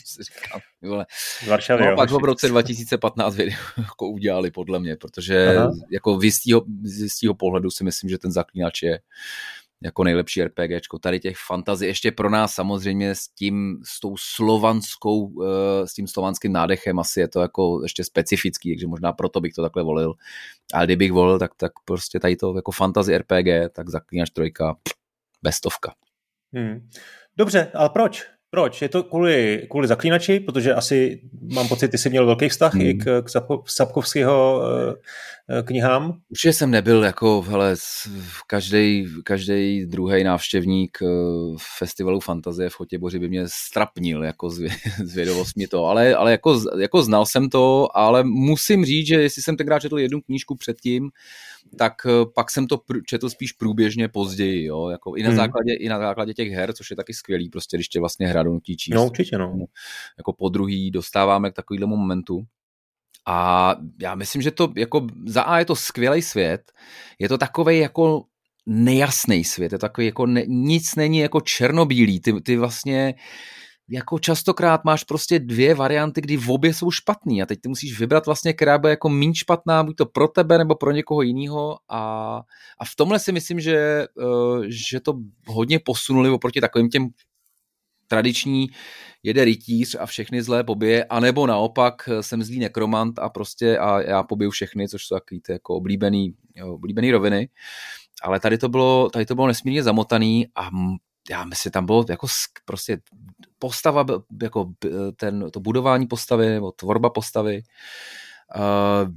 [0.05, 1.07] si říkal, vole.
[1.45, 1.97] Z Varšavy, no, jo.
[1.97, 3.37] pak ho v roce 2015
[3.79, 5.71] jako udělali podle mě, protože Aha.
[5.91, 8.99] jako z jistého, z jistého pohledu si myslím, že ten zaklínač je
[9.85, 10.99] jako nejlepší RPGčko.
[10.99, 16.07] Tady těch fantazí ještě pro nás samozřejmě s tím, s tou slovanskou, eh, s tím
[16.07, 20.15] slovanským nádechem asi je to jako ještě specifický, takže možná proto bych to takhle volil.
[20.75, 24.77] Ale kdybych volil, tak, tak prostě tady to jako fantasy RPG, tak Zaklínač trojka,
[25.43, 25.95] bestovka.
[26.55, 26.89] Hmm.
[27.37, 28.34] Dobře, ale proč?
[28.55, 28.83] Proč?
[28.83, 31.21] Je to kvůli, kvůli zaklínači, protože asi
[31.55, 32.83] mám pocit, ty jsi měl velký vztah hmm.
[32.83, 33.29] i k, k
[33.67, 36.19] Sapkovského uh, knihám.
[36.31, 37.77] Určitě jsem nebyl jako, hele,
[38.47, 44.51] každý, každý druhý návštěvník uh, festivalu Fantazie v Chotěboři by mě strapnil jako
[45.05, 49.57] zvědovostmi to, ale, ale jako, jako znal jsem to, ale musím říct, že jestli jsem
[49.57, 51.11] tenkrát četl jednu knížku předtím,
[51.79, 55.37] tak eh, pak jsem to četl spíš průběžně později, jo, jako i na, hmm.
[55.37, 58.43] základě, i na základě těch her, což je taky skvělý, prostě když tě vlastně hra
[58.43, 58.95] donutí číst.
[58.95, 59.65] No určitě, no.
[60.19, 62.45] Jako po druhý dostáváme k takovému momentu.
[63.27, 66.73] A já myslím, že to jako za A je to skvělý svět,
[67.19, 68.25] je to takový jako
[68.67, 73.15] nejasný svět, je takový jako ne, nic není jako černobílý, ty, ty vlastně
[73.89, 78.01] jako častokrát máš prostě dvě varianty, kdy v obě jsou špatný a teď ty musíš
[78.01, 81.79] vybrat vlastně, která bude jako méně špatná, buď to pro tebe nebo pro někoho jiného
[81.89, 82.01] a,
[82.79, 85.15] a v tomhle si myslím, že, eh, že to
[85.47, 87.09] hodně posunuli oproti takovým těm
[88.09, 88.69] tradiční
[89.23, 94.01] jede rytíř a všechny zlé pobije, anebo naopak eh, jsem zlý nekromant a prostě a
[94.01, 97.49] já pobiju všechny, což jsou takový ty jako oblíbený, oblíbený roviny.
[98.23, 100.71] Ale tady to bylo, tady to bylo nesmírně zamotaný a
[101.31, 102.27] já myslím, tam bylo jako
[102.65, 102.99] prostě
[103.59, 104.07] postava,
[104.43, 104.73] jako
[105.17, 107.63] ten, to budování postavy nebo tvorba postavy.
[108.57, 109.15] Uh,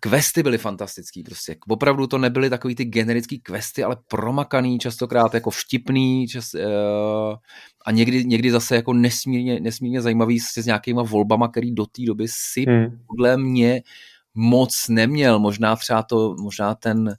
[0.00, 1.56] questy byly fantastický prostě.
[1.68, 7.34] Opravdu to nebyly takový ty generický questy, ale promakaný, častokrát jako vtipný čas, uh,
[7.86, 12.02] a někdy, někdy zase jako nesmírně, nesmírně zajímavý s, s nějakýma volbama, který do té
[12.06, 12.98] doby si hmm.
[13.06, 13.82] podle mě
[14.36, 15.38] moc neměl.
[15.38, 17.16] Možná třeba to, možná ten,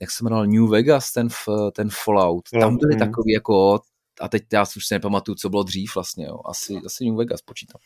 [0.00, 1.28] jak se jmenoval, New Vegas, ten,
[1.72, 2.48] ten Fallout.
[2.60, 2.98] Tam byly hmm.
[2.98, 3.80] takový jako,
[4.20, 6.40] a teď já už si nepamatuju, co bylo dřív vlastně, jo.
[6.44, 7.80] Asi, asi New Vegas počítám.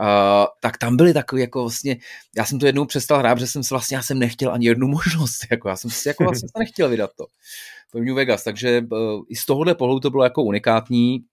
[0.00, 1.96] Uh, tak tam byly takový jako vlastně,
[2.36, 4.88] já jsem to jednou přestal hrát, že jsem si vlastně, já jsem nechtěl ani jednu
[4.88, 7.26] možnost, jako já jsem si jako vlastně nechtěl vydat to.
[7.92, 11.24] To New Vegas, takže uh, i z tohohle pohledu to bylo jako unikátní,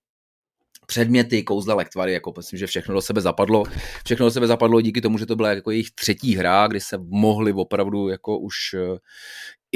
[0.87, 3.63] předměty, kouzla, lektvary, jako myslím, že všechno do sebe zapadlo.
[4.05, 6.97] Všechno do sebe zapadlo díky tomu, že to byla jako jejich třetí hra, kdy se
[7.07, 8.97] mohli opravdu jako už eh,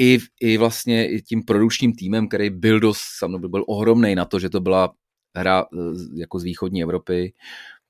[0.00, 3.02] i, i vlastně i tím produkčním týmem, který byl dost,
[3.48, 4.92] byl ohromný na to, že to byla
[5.36, 7.32] hra eh, jako z východní Evropy,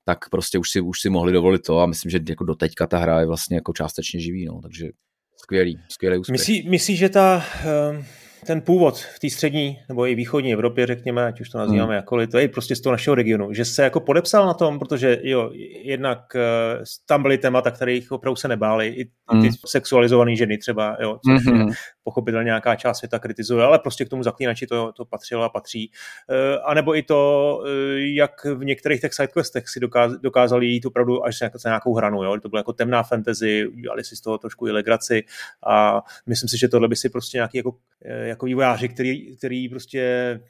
[0.04, 2.86] tak prostě už si, už si mohli dovolit to a myslím, že jako do teďka
[2.86, 4.88] ta hra je vlastně jako částečně živý, no, takže
[5.36, 6.38] skvělý, skvělý úspěch.
[6.38, 11.26] Myslí, myslí že ta, uh ten původ v té střední nebo i východní Evropě, řekněme,
[11.26, 11.96] ať už to nazýváme hmm.
[11.96, 15.18] jakkoliv, to je prostě z toho našeho regionu, že se jako podepsal na tom, protože
[15.22, 15.50] jo,
[15.84, 19.42] jednak uh, tam byly témata, kterých opravdu se nebáli, i hmm.
[19.42, 21.68] ty sexualizované ženy třeba, jo, což hmm.
[21.68, 21.74] je
[22.04, 25.90] pochopitelně nějaká část světa kritizuje, ale prostě k tomu zaklínači to, to patřilo a patří.
[26.30, 30.86] Uh, a nebo i to, uh, jak v některých těch sidequestech si dokáz, dokázali jít
[30.86, 34.38] opravdu až za nějakou hranu, jo, to bylo jako temná fantasy, udělali si z toho
[34.38, 35.24] trošku i legraci
[35.66, 37.74] a myslím si, že tohle by si prostě nějaký jako
[38.04, 40.40] jako vývojáři, který, který prostě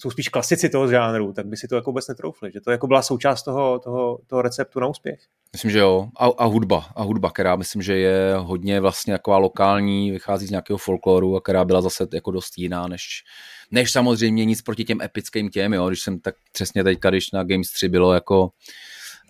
[0.00, 2.86] jsou spíš klasici toho žánru, tak by si to jako vůbec netroufli, že to jako
[2.86, 5.20] byla součást toho, toho, toho receptu na úspěch.
[5.52, 6.08] Myslím, že jo.
[6.16, 10.50] A, a hudba, a hudba, která myslím, že je hodně vlastně taková lokální, vychází z
[10.50, 13.24] nějakého folkloru a která byla zase jako dost jiná, než,
[13.70, 15.88] než samozřejmě nic proti těm epickým těm, jo.
[15.88, 18.50] Když jsem tak přesně teďka, když na Games 3 bylo jako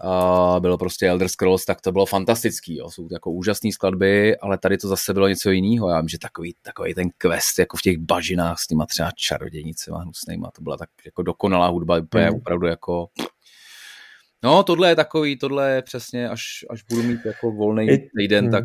[0.00, 2.90] a bylo prostě Elder Scrolls, tak to bylo fantastický, jo.
[2.90, 6.54] jsou jako úžasné skladby, ale tady to zase bylo něco jiného, já vím, že takový,
[6.62, 10.88] takový ten quest jako v těch bažinách s těma třeba čarodějnicema hnusnýma, to byla tak
[11.04, 12.36] jako dokonalá hudba, úplně mm.
[12.36, 13.08] opravdu jako
[14.42, 17.88] No, tohle je takový, tohle je přesně, až, až budu mít jako volný
[18.18, 18.50] týden, mm.
[18.50, 18.64] tak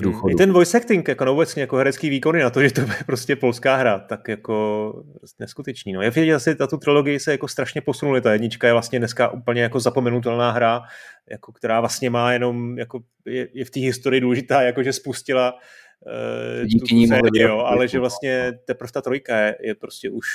[0.00, 0.32] v důchodu.
[0.32, 2.86] I ten voice acting, jako no, obecně jako herecký výkony na to, že to je
[3.06, 4.94] prostě polská hra, tak jako
[5.38, 5.92] neskutečný.
[5.92, 6.02] No.
[6.02, 8.20] Je vidět, že ta tu trilogii se jako strašně posunuli.
[8.20, 10.82] Ta jednička je vlastně dneska úplně jako zapomenutelná hra,
[11.30, 15.54] jako, která vlastně má jenom, jako je, je v té historii důležitá, jako že spustila
[15.54, 20.26] uh, Díky ní sérii, jo, ale že vlastně teprve ta trojka je, je prostě už,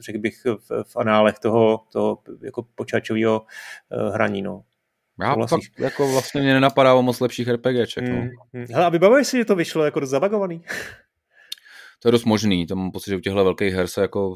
[0.00, 4.42] řekl bych, v, v análech toho, toho jako počáčového uh, hraní.
[4.42, 4.62] No.
[5.22, 8.08] Já fakt, jako vlastně mě nenapadá o moc lepších RPGček.
[8.08, 8.16] No.
[8.16, 8.66] Hmm, hmm.
[8.70, 10.62] Hele, a vybavuješ si, že to vyšlo jako zabagovaný?
[12.02, 14.34] To je dost možný, to mám pocit, že u těchto velkých her se jako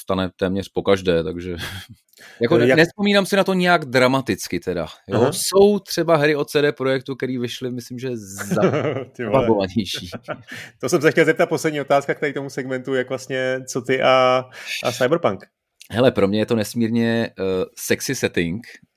[0.00, 1.56] stane téměř po každé, takže
[2.40, 2.76] jako jak...
[2.76, 4.86] nespomínám si na to nějak dramaticky teda.
[5.08, 5.32] Jo?
[5.32, 10.10] Jsou třeba hry od CD Projektu, které vyšly, myslím, že zabagovanější.
[10.80, 14.44] to jsem se chtěl zeptat, poslední otázka k tomu segmentu, jak vlastně, co ty a,
[14.84, 15.40] a Cyberpunk?
[15.90, 17.44] Hele, pro mě je to nesmírně uh,
[17.76, 18.89] sexy setting, Eh,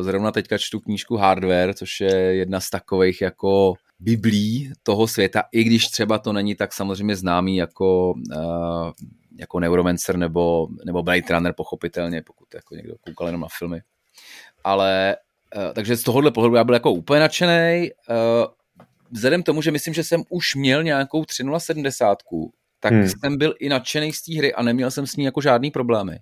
[0.00, 5.64] zrovna teďka čtu knížku Hardware, což je jedna z takových jako biblí toho světa, i
[5.64, 8.90] když třeba to není tak samozřejmě známý jako, uh,
[9.38, 13.80] jako Neuromancer nebo, nebo Blade Runner, pochopitelně, pokud jako někdo koukal jenom na filmy.
[14.64, 15.16] Ale
[15.56, 17.90] uh, takže z tohohle pohledu já byl jako úplně nadšený.
[19.10, 22.18] Vzhledem k tomu, že myslím, že jsem už měl nějakou 3070,
[22.80, 23.08] tak hmm.
[23.08, 26.18] jsem byl i nadšený z té hry a neměl jsem s ní jako žádný problémy.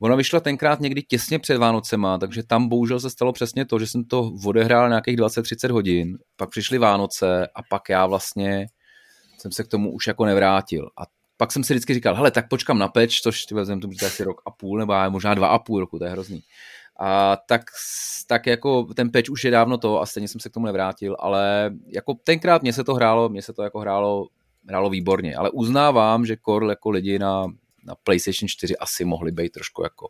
[0.00, 3.86] Ona vyšla tenkrát někdy těsně před Vánocema, takže tam bohužel se stalo přesně to, že
[3.86, 8.66] jsem to odehrál nějakých 20-30 hodin, pak přišly Vánoce a pak já vlastně
[9.38, 10.90] jsem se k tomu už jako nevrátil.
[10.98, 11.02] A
[11.36, 14.24] pak jsem si vždycky říkal, hele, tak počkám na peč, což ty vezem to asi
[14.24, 16.42] rok a půl, nebo možná dva a půl roku, to je hrozný.
[17.00, 17.62] A tak,
[18.26, 21.16] tak jako ten peč už je dávno to a stejně jsem se k tomu nevrátil,
[21.18, 24.28] ale jako tenkrát mě se to hrálo, mě se to jako hrálo,
[24.68, 27.46] hrálo výborně, ale uznávám, že Core jako lidi na
[27.84, 30.08] na PlayStation 4 asi mohly být trošku jako,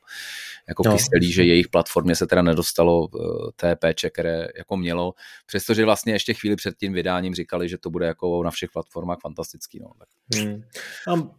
[0.68, 0.92] jako no.
[0.92, 3.18] kyselý, že jejich platformě se teda nedostalo eh,
[3.56, 5.14] té péče, které jako mělo,
[5.46, 9.18] přestože vlastně ještě chvíli před tím vydáním říkali, že to bude jako na všech platformách
[9.22, 9.80] fantastický.
[9.80, 9.90] No.
[9.98, 10.08] Tak.
[10.40, 10.62] Hmm.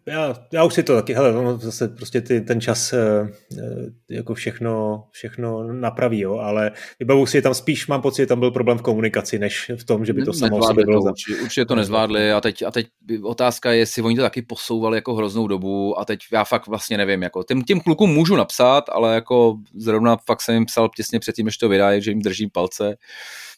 [0.06, 3.64] Já, já už si to taky, hele, zase prostě ty, ten čas eh, eh,
[4.10, 8.52] jako všechno, všechno napraví, jo, ale vybavu si tam spíš, mám pocit, že tam byl
[8.52, 11.04] problém v komunikaci, než v tom, že by to samo sobě bylo.
[11.04, 12.88] To, určitě, určitě to nezvládli a teď, a teď
[13.24, 16.98] otázka je, jestli oni to taky posouvali jako hroznou dobu a teď já fakt vlastně
[16.98, 21.20] nevím, jako těm, těm klukům můžu napsat, ale jako zrovna fakt jsem jim psal těsně
[21.20, 22.98] předtím, než to vydají, že jim držím palce,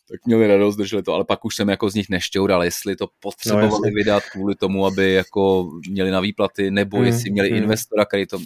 [0.09, 3.07] tak měli radost, drželi to, ale pak už jsem jako z nich nešťoural, jestli to
[3.19, 7.57] potřebovali no, vydat kvůli tomu, aby jako měli na výplaty, nebo mm, jestli měli mm.
[7.57, 8.39] investora, který to,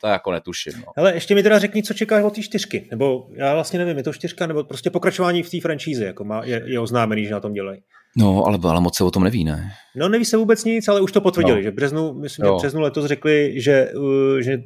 [0.00, 0.72] to jako netuším.
[0.76, 0.92] No.
[0.96, 4.02] Ale ještě mi teda řekni, co čekáš od té čtyřky, nebo já vlastně nevím, je
[4.02, 7.40] to čtyřka, nebo prostě pokračování v té franšíze, jako má, je, je oznámený, že na
[7.40, 7.82] tom dělají.
[8.16, 9.72] No, ale, ale moc se o tom neví, ne?
[9.96, 11.62] No, neví se vůbec nic, ale už to potvrdili, no.
[11.62, 12.56] že březnu, myslím, jo.
[12.58, 14.58] že březnu letos řekli, že, uh, že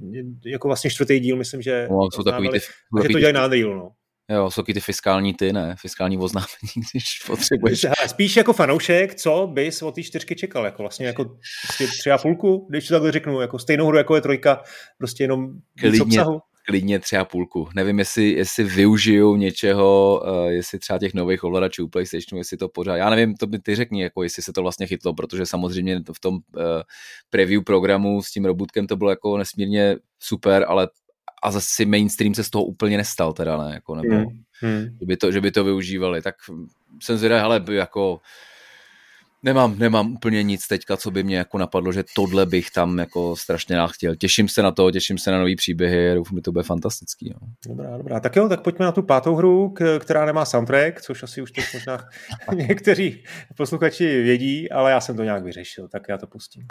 [0.46, 2.58] jako vlastně čtvrtý díl, myslím, že, no, jsou takový ty,
[3.02, 3.88] že to dělají na Unreal, no.
[4.30, 5.74] Jo, jsou ty fiskální ty, ne?
[5.80, 6.48] Fiskální oznámení,
[6.92, 7.84] když potřebuješ.
[7.84, 10.64] Hele, spíš jako fanoušek, co bys od té čtyřky čekal?
[10.64, 11.24] Jako vlastně jako
[11.62, 14.62] prostě tři a půlku, když to takhle řeknu, jako stejnou hru, jako je trojka,
[14.98, 15.48] prostě jenom
[15.82, 17.68] víc obsahu klidně tři a půlku.
[17.74, 22.96] Nevím, jestli, jestli využiju něčeho, uh, jestli třeba těch nových ovladačů PlayStationu, jestli to pořád,
[22.96, 26.20] já nevím, to by ty řekni, jako jestli se to vlastně chytlo, protože samozřejmě v
[26.20, 26.40] tom uh,
[27.30, 30.88] preview programu s tím robotkem to bylo jako nesmírně super, ale
[31.42, 34.26] a zase mainstream se z toho úplně nestal teda, ne, jako, nebo hmm.
[34.60, 34.84] Hmm.
[35.00, 36.34] Že, by to, že by to využívali, tak
[37.02, 38.20] jsem zvědavý, ale jako
[39.42, 43.36] Nemám, nemám úplně nic teďka, co by mě jako napadlo, že tohle bych tam jako
[43.36, 44.16] strašně chtěl.
[44.16, 47.28] Těším se na to, těším se na nový příběhy, doufám, že to bude fantastický.
[47.28, 47.38] Jo.
[47.68, 48.20] Dobrá, dobrá.
[48.20, 51.64] Tak jo, tak pojďme na tu pátou hru, která nemá soundtrack, což asi už teď
[51.74, 52.08] možná
[52.54, 53.24] někteří
[53.56, 56.66] posluchači vědí, ale já jsem to nějak vyřešil, tak já to pustím.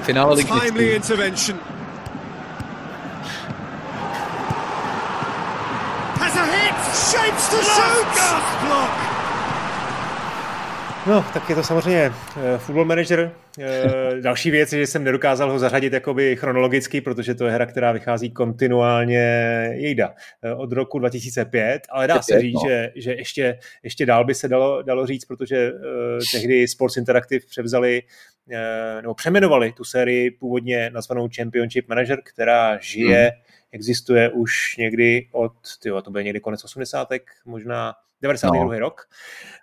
[0.00, 0.48] Finále ligy.
[0.48, 1.58] Timely intervention.
[6.18, 6.76] Has a hit!
[7.10, 8.08] Shapes to shoot!
[8.66, 9.05] Block!
[11.06, 13.32] No, tak je to samozřejmě uh, Football Manager.
[13.58, 13.64] Uh,
[14.20, 17.92] další věc je, že jsem nedokázal ho zařadit jakoby chronologicky, protože to je hra, která
[17.92, 19.18] vychází kontinuálně
[19.72, 22.68] jejda uh, od roku 2005, ale dá se říct, no.
[22.68, 25.78] že, že ještě, ještě dál by se dalo, dalo říct, protože uh,
[26.32, 28.02] tehdy Sports Interactive převzali
[28.46, 33.42] uh, nebo přeměnovali tu sérii původně nazvanou Championship Manager, která žije, hmm.
[33.72, 35.52] Existuje už někdy od,
[35.82, 37.08] tyjo, to bude někdy konec 80.
[37.44, 38.64] možná 92.
[38.64, 38.78] No.
[38.78, 39.08] rok.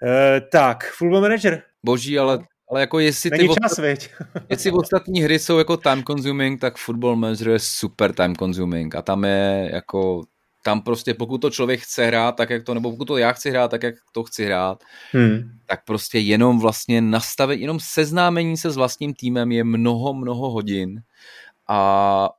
[0.01, 0.10] Uh,
[0.51, 1.64] tak, Football Manager.
[1.84, 2.39] Boží, ale
[2.70, 4.10] ale jako jestli Není ty čas, ostat...
[4.49, 9.01] jestli ostatní hry jsou jako time consuming, tak Football Manager je super time consuming a
[9.01, 10.24] tam je jako
[10.64, 13.49] tam prostě pokud to člověk chce hrát tak, jak to, nebo pokud to já chci
[13.51, 15.51] hrát tak, jak to chci hrát, hmm.
[15.66, 21.01] tak prostě jenom vlastně nastavit, jenom seznámení se s vlastním týmem je mnoho, mnoho hodin
[21.70, 22.30] a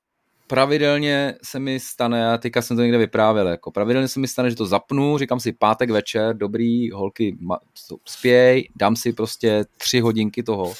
[0.46, 4.50] pravidelně se mi stane, a teďka jsem to někde vyprávěl, jako pravidelně se mi stane,
[4.50, 7.36] že to zapnu, říkám si pátek večer, dobrý, holky
[8.04, 10.74] spěj, dám si prostě tři hodinky toho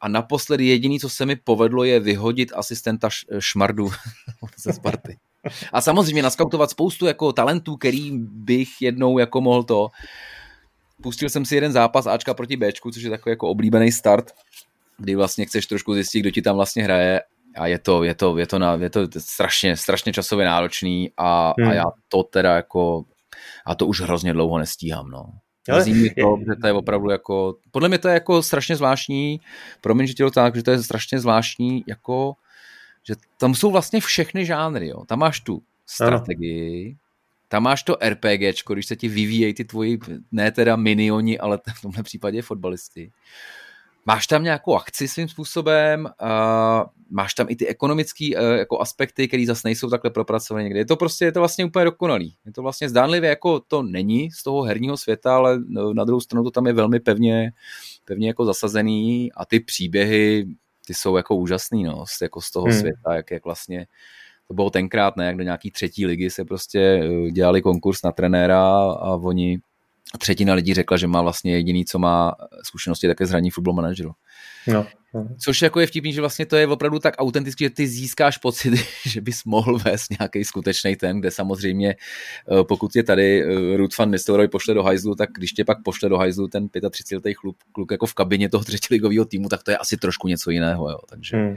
[0.00, 3.90] a naposledy jediný, co se mi povedlo, je vyhodit asistenta Šmardu
[4.56, 5.18] ze Sparty.
[5.72, 9.88] A samozřejmě naskautovat spoustu jako talentů, který bych jednou jako mohl to.
[11.02, 14.32] Pustil jsem si jeden zápas Ačka proti Bčku, což je takový jako oblíbený start,
[14.98, 17.20] kdy vlastně chceš trošku zjistit, kdo ti tam vlastně hraje
[17.56, 21.54] a je to, je to, je to, na, je to strašně, strašně časově náročný a,
[21.58, 21.68] hmm.
[21.68, 23.04] a já to teda jako,
[23.66, 25.24] a to už hrozně dlouho nestíhám, no.
[25.72, 29.40] Ale mi to, že to je opravdu jako, podle mě to je jako strašně zvláštní,
[29.80, 32.34] promiň, že ti to tak, že to je strašně zvláštní, jako,
[33.02, 35.04] že tam jsou vlastně všechny žánry, jo.
[35.06, 36.98] Tam máš tu strategii, ano.
[37.48, 39.98] tam máš to RPGčko, když se ti vyvíjejí ty tvoji,
[40.32, 43.12] ne teda minioni, ale v tomhle případě fotbalisty.
[44.06, 46.82] Máš tam nějakou akci svým způsobem, uh,
[47.14, 50.78] máš tam i ty ekonomické uh, jako aspekty, které zase nejsou takhle propracované někde.
[50.78, 52.36] Je to prostě, je to vlastně úplně dokonalý.
[52.46, 56.20] Je to vlastně zdánlivě jako to není z toho herního světa, ale no, na druhou
[56.20, 57.52] stranu to tam je velmi pevně,
[58.04, 60.46] pevně jako zasazený a ty příběhy,
[60.86, 62.78] ty jsou jako úžasný, no, jako z toho hmm.
[62.78, 63.86] světa, jak, jak vlastně
[64.48, 68.62] to bylo tenkrát, ne, jak do nějaký třetí ligy se prostě dělali konkurs na trenéra
[68.92, 69.58] a oni
[70.18, 74.12] třetina lidí řekla, že má vlastně jediný, co má zkušenosti také zraní football manažeru.
[74.66, 74.86] No.
[75.38, 78.74] Což jako je vtipný, že vlastně to je opravdu tak autentický, že ty získáš pocit,
[79.06, 83.98] že bys mohl vést nějaký skutečný ten, kde samozřejmě eh, pokud je tady eh, Ruth
[83.98, 87.34] van Nistelrooy pošle do hajzlu, tak když tě pak pošle do hajzlu ten 35.
[87.34, 90.90] kluk, kluk jako v kabině toho třetiligového týmu, tak to je asi trošku něco jiného.
[90.90, 90.98] Jo.
[91.08, 91.56] Takže hmm.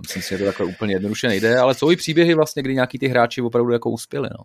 [0.00, 2.98] myslím si, že to takhle úplně jednoduše nejde, ale jsou i příběhy vlastně, kdy nějaký
[2.98, 4.28] ty hráči opravdu jako uspěli.
[4.38, 4.44] No.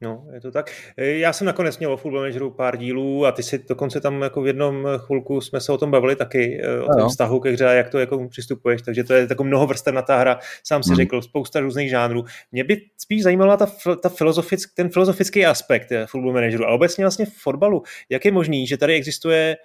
[0.00, 0.70] No, je to tak.
[0.96, 4.22] E, já jsem nakonec měl o Football Manageru pár dílů a ty si dokonce tam
[4.22, 7.08] jako v jednom chvilku jsme se o tom bavili taky, e, o tom no.
[7.08, 10.82] vztahu ke hře a jak to jako přistupuješ, takže to je taková mnohovrstevnatá hra, sám
[10.82, 10.96] si hmm.
[10.96, 12.24] řekl, spousta různých žánrů.
[12.52, 13.66] Mě by spíš zajímala ta,
[14.02, 17.82] ta filozofick, ten filozofický aspekt e, Football Manageru a obecně vlastně v fotbalu.
[18.08, 19.56] Jak je možný, že tady existuje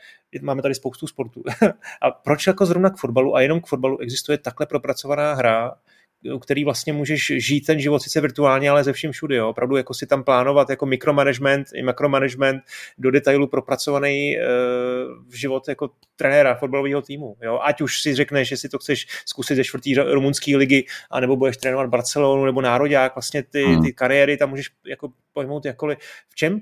[0.41, 1.43] máme tady spoustu sportů.
[2.01, 5.75] a proč jako zrovna k fotbalu a jenom k fotbalu existuje takhle propracovaná hra,
[6.41, 9.35] který vlastně můžeš žít ten život sice virtuálně, ale ze vším všude.
[9.35, 9.49] Jo.
[9.49, 12.63] Opravdu jako si tam plánovat jako mikromanagement i makromanagement
[12.97, 14.41] do detailu propracovaný e,
[15.27, 17.35] v život jako trenéra fotbalového týmu.
[17.41, 17.59] Jo.
[17.63, 21.57] Ať už si řekneš, že si to chceš zkusit ze čtvrtý rumunské ligy, anebo budeš
[21.57, 23.83] trénovat Barcelonu nebo Národák, vlastně ty, hmm.
[23.83, 25.97] ty kariéry tam můžeš jako pojmout jakkoliv.
[26.29, 26.61] V čem?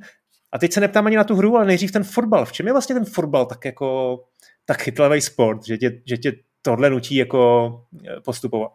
[0.52, 2.46] A teď se neptám ani na tu hru, ale nejdřív ten fotbal.
[2.46, 4.20] V čem je vlastně ten fotbal tak jako
[4.66, 7.72] tak chytlavý sport, že tě, že tě tohle nutí jako
[8.26, 8.72] postupovat?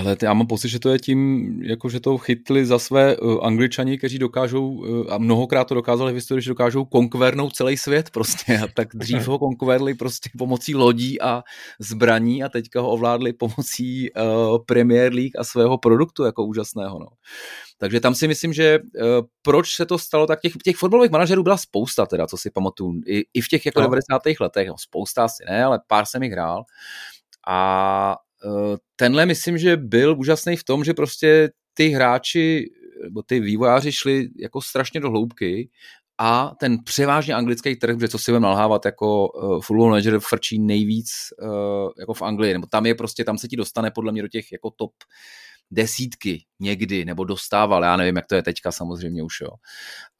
[0.00, 3.46] Ale já mám pocit, že to je tím, jako že to chytli za své uh,
[3.46, 8.10] angličani, kteří dokážou, uh, a mnohokrát to dokázali v historii, že dokážou konkvernout celý svět
[8.10, 8.58] prostě.
[8.58, 11.42] A tak dřív ho konkverli prostě pomocí lodí a
[11.78, 16.98] zbraní a teďka ho ovládli pomocí uh, Premier League a svého produktu jako úžasného.
[16.98, 17.06] No.
[17.78, 19.06] Takže tam si myslím, že uh,
[19.42, 23.00] proč se to stalo, tak těch, těch fotbalových manažerů byla spousta teda, co si pamatuju.
[23.06, 23.86] I, i v těch jako no.
[23.86, 24.22] 90.
[24.40, 26.64] letech, no, spousta asi ne, ale pár jsem jich hrál.
[27.48, 28.16] A
[28.96, 32.64] tenhle myslím, že byl úžasný v tom, že prostě ty hráči
[33.04, 35.70] nebo ty vývojáři šli jako strašně do hloubky
[36.18, 40.58] a ten převážně anglický trh, protože co si budeme nalhávat, jako uh, football manager frčí
[40.58, 41.08] nejvíc
[41.42, 44.28] uh, jako v Anglii, nebo tam je prostě, tam se ti dostane podle mě do
[44.28, 44.92] těch jako top
[45.70, 49.50] desítky někdy, nebo dostával, já nevím, jak to je teďka samozřejmě už, jo.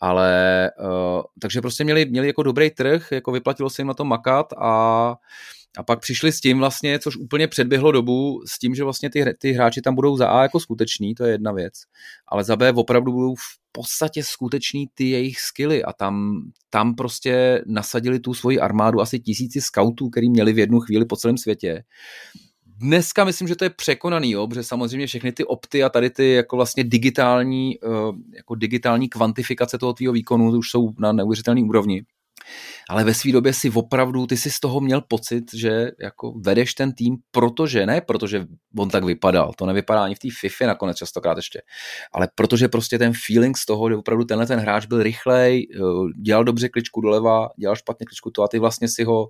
[0.00, 4.04] Ale, uh, takže prostě měli, měli jako dobrý trh, jako vyplatilo se jim na to
[4.04, 5.16] makat a uh,
[5.78, 9.24] a pak přišli s tím vlastně, což úplně předběhlo dobu, s tím, že vlastně ty,
[9.38, 11.74] ty hráči tam budou za A jako skuteční, to je jedna věc,
[12.28, 17.62] ale za B opravdu budou v podstatě skuteční ty jejich skily a tam, tam prostě
[17.66, 21.84] nasadili tu svoji armádu asi tisíci scoutů, který měli v jednu chvíli po celém světě.
[22.66, 26.32] Dneska myslím, že to je překonaný, jo, protože samozřejmě všechny ty opty a tady ty
[26.32, 27.88] jako vlastně digitální, eh,
[28.36, 32.04] jako digitální kvantifikace toho tvýho výkonu už jsou na neuvěřitelné úrovni
[32.92, 36.74] ale ve své době si opravdu, ty si z toho měl pocit, že jako vedeš
[36.74, 38.46] ten tým, protože, ne protože
[38.78, 41.62] on tak vypadal, to nevypadá ani v té FIFA nakonec častokrát ještě,
[42.12, 45.78] ale protože prostě ten feeling z toho, že opravdu tenhle ten hráč byl rychlej, eh,
[46.22, 49.28] dělal dobře kličku doleva, dělal špatně kličku to a ty vlastně si ho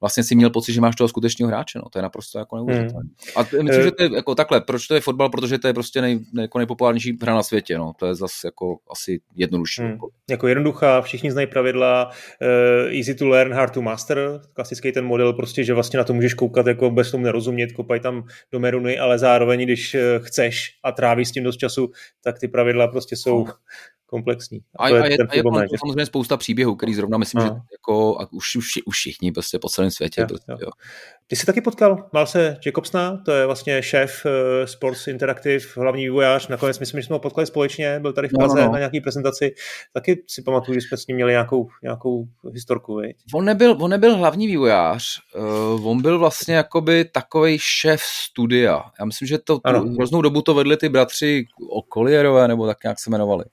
[0.00, 1.78] vlastně si měl pocit, že máš toho skutečného hráče.
[1.78, 1.84] No.
[1.92, 3.08] To je naprosto jako neuvěřitelné.
[3.36, 3.36] Hmm.
[3.36, 4.60] A myslím, že to je jako takhle.
[4.60, 5.30] Proč to je fotbal?
[5.30, 7.78] Protože to je prostě nej, nej, jako nejpopulárnější hra na světě.
[7.78, 7.92] No.
[7.98, 9.82] To je zase jako asi jednodušší.
[9.82, 9.98] Hmm.
[10.30, 14.40] Jako jednoduchá, všichni znají pravidla, uh, easy to learn, hard to master.
[14.52, 18.00] Klasický ten model, prostě, že vlastně na to můžeš koukat jako bez tomu nerozumět, kopaj
[18.00, 21.90] tam do meruny, ale zároveň, když eh, chceš a trávíš s tím dost času,
[22.24, 23.52] tak ty pravidla prostě jsou no
[24.08, 24.60] komplexní.
[24.78, 25.16] A, a, je, a je,
[25.52, 27.44] a je samozřejmě spousta příběhů, který zrovna myslím, a.
[27.44, 30.20] že jako a už, už, už všichni prostě po celém světě.
[30.20, 30.58] Jo, prostě, jo.
[30.62, 30.70] Jo.
[31.30, 34.32] Ty jsi taky potkal Malse Jacobsna, to je vlastně šéf uh,
[34.66, 38.60] Sports Interactive, hlavní vývojář, nakonec myslím, že jsme ho potkali společně, byl tady v Praze
[38.60, 39.54] no, no, na nějaký prezentaci,
[39.94, 43.16] taky si pamatuju, že jsme s ním měli nějakou, nějakou historku, viď?
[43.34, 45.02] On nebyl, on nebyl hlavní vývojář,
[45.36, 48.82] uh, on byl vlastně jakoby takový šéf studia.
[49.00, 49.60] Já myslím, že to
[49.94, 53.44] hroznou dobu to vedli ty bratři Okolierové, nebo tak nějak se jmenovali.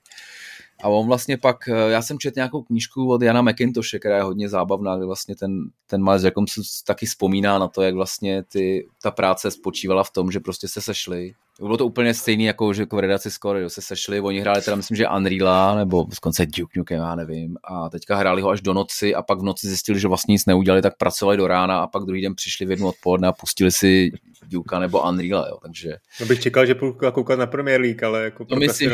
[0.82, 4.22] A on vlastně pak, eh, já jsem četl nějakou knížku od Jana McIntoshe, která je
[4.22, 8.88] hodně zábavná, kde vlastně ten, ten Miles Jacobs taky vzpomíná na to, jak vlastně ty,
[9.02, 12.82] ta práce spočívala v tom, že prostě se sešli bylo to úplně stejný jako, že
[12.82, 16.46] jako v redaci skoro, se sešli, oni hráli teda myslím, že Unreala, nebo z konce
[16.46, 19.68] Duke Nukem, já nevím, a teďka hráli ho až do noci a pak v noci
[19.68, 22.70] zjistili, že vlastně nic neudělali, tak pracovali do rána a pak druhý den přišli v
[22.70, 24.10] jednu odpoledne a pustili si
[24.42, 25.96] Duke nebo Unreala, jo, takže...
[26.20, 28.90] No bych čekal, že půjdu koukat na Premier League, ale jako no myslím,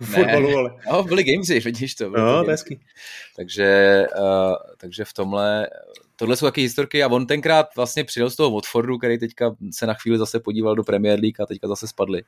[0.00, 0.70] v fotbalu, ale...
[0.92, 2.10] No, byli gamesy, vidíš to.
[2.10, 2.52] No, to.
[3.36, 5.66] Takže, uh, takže v tomhle
[6.20, 9.86] tohle jsou taky historky a on tenkrát vlastně přijel z toho Watfordu, který teďka se
[9.86, 12.22] na chvíli zase podíval do Premier League a teďka zase spadli.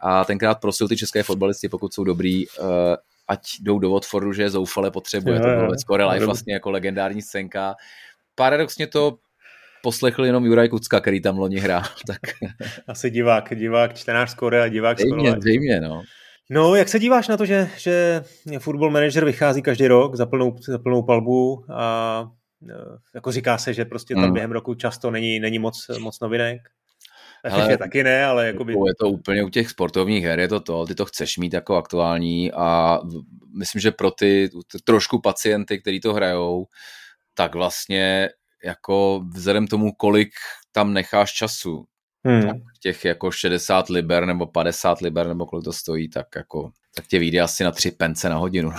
[0.00, 2.66] A tenkrát prosil ty české fotbalisty, pokud jsou dobrý, uh,
[3.28, 5.36] ať jdou do Watfordu, že je zoufale potřebuje.
[5.36, 7.74] Jo, to bylo Score Life vlastně jako legendární scénka.
[8.34, 9.18] Paradoxně to
[9.82, 11.82] poslechl jenom Juraj Kucka, který tam loni hrál.
[12.06, 12.20] Tak...
[12.88, 15.30] Asi divák, divák, čtenář skore a divák skore.
[15.40, 16.02] Zřejmě, no.
[16.50, 18.22] No, jak se díváš na to, že, že
[18.58, 22.30] Football Manager vychází každý rok za plnou, za plnou palbu a
[23.14, 24.32] jako říká se, že prostě tam hmm.
[24.32, 26.60] během roku často není, není moc, moc novinek?
[27.50, 28.72] Ale taky ne, ale jakoby...
[28.72, 31.76] Je to úplně u těch sportovních her, je to to, ty to chceš mít jako
[31.76, 32.98] aktuální a
[33.58, 34.50] myslím, že pro ty
[34.84, 36.66] trošku pacienty, kteří to hrajou,
[37.34, 38.28] tak vlastně
[38.64, 40.30] jako vzhledem tomu, kolik
[40.72, 41.84] tam necháš času,
[42.24, 42.42] hmm.
[42.42, 47.06] tak těch jako 60 liber nebo 50 liber nebo kolik to stojí, tak jako tak
[47.06, 48.70] tě vyjde asi na tři pence na hodinu.
[48.70, 48.76] No.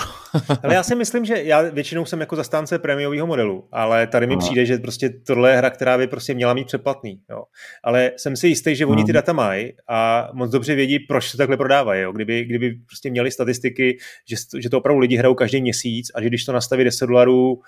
[0.63, 4.35] ale já si myslím, že já většinou jsem jako zastánce prémiového modelu, ale tady mi
[4.35, 4.39] no.
[4.39, 7.21] přijde, že prostě tohle je hra, která by prostě měla mít předplatný.
[7.29, 7.43] Jo.
[7.83, 11.37] Ale jsem si jistý, že oni ty data mají a moc dobře vědí, proč se
[11.37, 12.01] takhle prodávají.
[12.01, 12.11] Jo.
[12.11, 13.97] Kdyby, kdyby prostě měli statistiky,
[14.29, 17.61] že, že to opravdu lidi hrajou každý měsíc a že když to nastaví 10 dolarů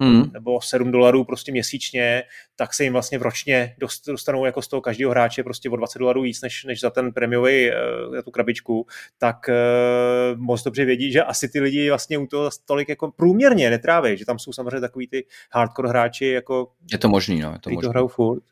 [0.00, 0.30] hmm.
[0.32, 2.22] nebo 7 dolarů prostě měsíčně,
[2.56, 3.76] tak se jim vlastně ročně
[4.06, 7.12] dostanou jako z toho každého hráče prostě o 20 dolarů víc, než, než za ten
[7.12, 7.74] prémiový, eh,
[8.14, 8.86] za tu krabičku,
[9.18, 13.70] tak uh, moc dobře vědí, že asi ty lidi vlastně u toho tolik jako průměrně
[13.70, 17.58] netráví, že tam jsou samozřejmě takový ty hardcore hráči, jako je to možný, no, je
[17.58, 17.82] to možný.
[17.82, 18.42] to hrajou furt.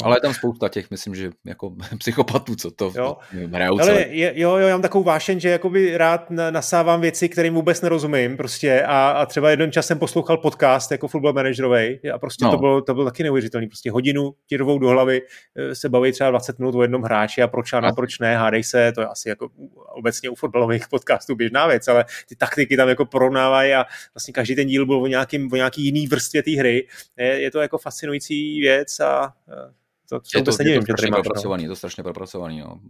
[0.00, 0.06] No.
[0.06, 3.16] Ale je tam spousta těch, myslím, že jako psychopatů, co to jo.
[3.52, 7.54] hrajou Ale je, jo, jo, já mám takovou vášeň, že jakoby rád nasávám věci, kterým
[7.54, 12.18] vůbec nerozumím prostě a, a třeba jeden čas jsem poslouchal podcast jako football managerovej a
[12.18, 12.50] prostě no.
[12.50, 13.66] to, bylo, to bylo taky neuvěřitelný.
[13.66, 15.20] Prostě hodinu ti rovou do hlavy
[15.56, 18.64] eh, se baví třeba 20 minut o jednom hráči a proč ano, proč ne, hádej
[18.64, 19.48] se, to je asi jako
[19.94, 23.84] obecně u fotbalových podcastů běžná věc, ale ty taktiky tam jako porovnávají a
[24.14, 26.86] vlastně každý ten díl byl o, nějakým, o nějaký jiný vrstvě té hry.
[27.18, 29.81] Je, je, to jako fascinující věc a eh,
[30.12, 31.64] to, to je to, je to strašně propracovaný, no.
[31.64, 32.80] je to strašně propracovaný, no.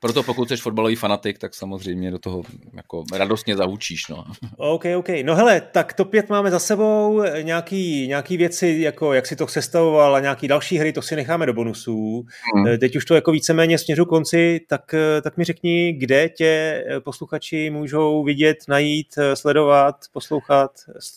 [0.00, 2.42] Proto pokud jsi fotbalový fanatik, tak samozřejmě do toho
[2.72, 4.08] jako radostně zahučíš.
[4.08, 4.24] No.
[4.56, 5.08] OK, OK.
[5.22, 9.46] No hele, tak to pět máme za sebou, nějaký, nějaký věci, jako jak si to
[9.46, 12.24] sestavoval a nějaký další hry, to si necháme do bonusů.
[12.54, 12.66] Hmm.
[12.66, 16.84] Eh, teď už to jako víceméně směřu konci, tak, eh, tak mi řekni, kde tě
[16.86, 20.70] eh, posluchači můžou vidět, najít, sledovat, poslouchat?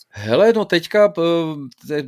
[0.08, 1.12] Hele, no teďka,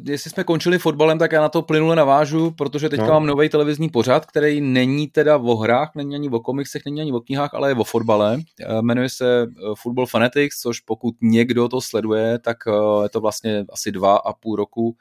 [0.04, 3.12] jestli jsme končili fotbalem, tak já na to plynule navážu, protože teďka no.
[3.12, 7.00] mám nový televizní pořad, který není teda o hrách, není ani o komik komiksech, není
[7.00, 8.38] ani o knihách, ale je o fotbale.
[8.60, 9.46] Eh, jmenuje se eh,
[9.82, 14.32] Football Fanatics, což pokud někdo to sleduje, tak eh, je to vlastně asi dva a
[14.32, 14.96] půl roku,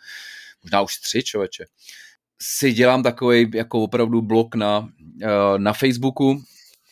[0.64, 1.66] možná už tři člověče.
[2.42, 4.90] Si dělám takový jako opravdu blog na,
[5.58, 6.42] na Facebooku,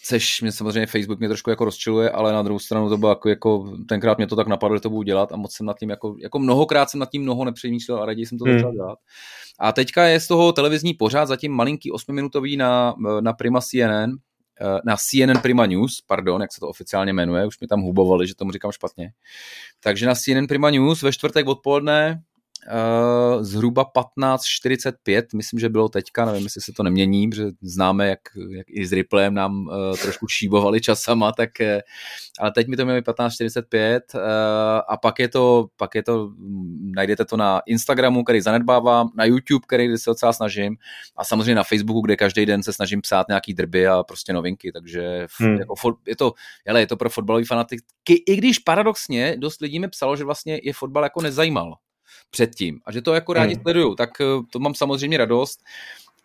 [0.06, 3.30] což mě samozřejmě Facebook mě trošku jako rozčiluje, ale na druhou stranu to bylo jako,
[3.30, 5.90] jako tenkrát mě to tak napadlo, že to budu dělat a moc jsem nad tím
[5.90, 8.54] jako, jako mnohokrát jsem nad tím mnoho nepřemýšlel a raději jsem to hmm.
[8.54, 9.00] začal dělat.
[9.60, 14.12] A teďka je z toho televizní pořád zatím malinký osmiminutový na, na Prima CNN,
[14.86, 18.36] na CNN Prima News, pardon, jak se to oficiálně jmenuje, už mi tam hubovali, že
[18.36, 19.12] tomu říkám špatně.
[19.80, 22.22] Takže na CNN Prima News ve čtvrtek odpoledne
[22.72, 23.86] Uh, zhruba
[24.18, 28.88] 15.45, myslím, že bylo teďka, nevím, jestli se to nemění, protože známe, jak, jak i
[28.88, 31.68] s Ripplem nám uh, trošku šíbovali časama, tak, uh,
[32.40, 34.22] ale teď mi to mělo 15.45 uh,
[34.90, 36.32] a pak je to, pak je to,
[36.96, 40.76] najdete to na Instagramu, který zanedbávám, na YouTube, který se docela snažím
[41.18, 44.72] a samozřejmě na Facebooku, kde každý den se snažím psát nějaký drby a prostě novinky,
[44.72, 45.58] takže hmm.
[45.58, 45.76] jako,
[46.08, 46.34] je to,
[46.68, 47.84] hele, je to pro fotbalový fanatiky,
[48.28, 51.76] i když paradoxně dost lidí mi psalo, že vlastně je fotbal jako nezajímal
[52.34, 53.62] předtím a že to jako rádi hmm.
[53.62, 55.60] sledují, tak eh, to mám samozřejmě radost,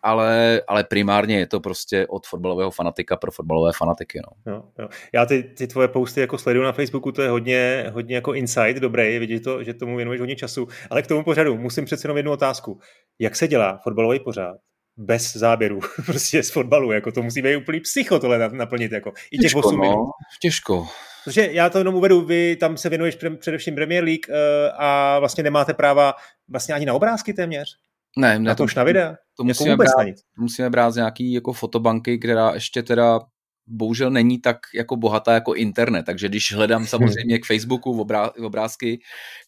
[0.03, 4.19] ale, ale primárně je to prostě od fotbalového fanatika pro fotbalové fanatiky.
[4.25, 4.53] No.
[4.53, 4.87] Jo, jo.
[5.13, 8.81] Já ty, ty tvoje posty jako sleduju na Facebooku, to je hodně, hodně jako insight,
[8.81, 12.17] dobré, vidět to, že tomu věnuješ hodně času, ale k tomu pořadu musím přece jenom
[12.17, 12.79] jednu otázku.
[13.19, 14.57] Jak se dělá fotbalový pořád
[14.97, 19.37] bez záběru prostě z fotbalu, jako to musí být úplný psycho tohle naplnit, jako i
[19.37, 20.09] těch těžko, 8 no, minut.
[20.41, 20.87] Těžko,
[21.23, 24.35] Protože já to jenom uvedu, vy tam se věnuješ především Premier League uh,
[24.77, 26.13] a vlastně nemáte práva
[26.47, 27.75] vlastně ani na obrázky téměř.
[28.17, 29.15] Ne, ne na to už na videa.
[29.37, 30.05] To musíme, jako brát,
[30.35, 33.19] to musíme brát z nějaký jako fotobanky, která ještě teda
[33.67, 38.07] bohužel není tak jako bohatá jako internet, takže když hledám samozřejmě k Facebooku
[38.45, 38.99] obrázky,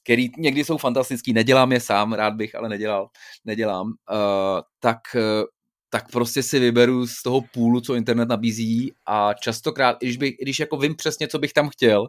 [0.04, 3.08] který někdy jsou fantastický, nedělám je sám, rád bych, ale nedělal,
[3.46, 5.22] nedělám, uh, tak uh,
[5.94, 10.60] tak prostě si vyberu z toho půlu, co internet nabízí a častokrát, když, bych, když
[10.60, 12.08] jako vím přesně, co bych tam chtěl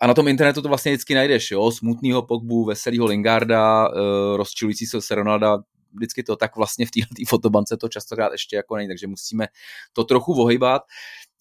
[0.00, 3.94] a na tom internetu to vlastně vždycky najdeš, jo, smutnýho Pogbu, veselýho Lingarda, uh,
[4.36, 5.58] rozčilující se Ronalda,
[5.92, 9.46] vždycky to, tak vlastně v této fotobance to častokrát ještě jako není, takže musíme
[9.92, 10.82] to trochu ohejbat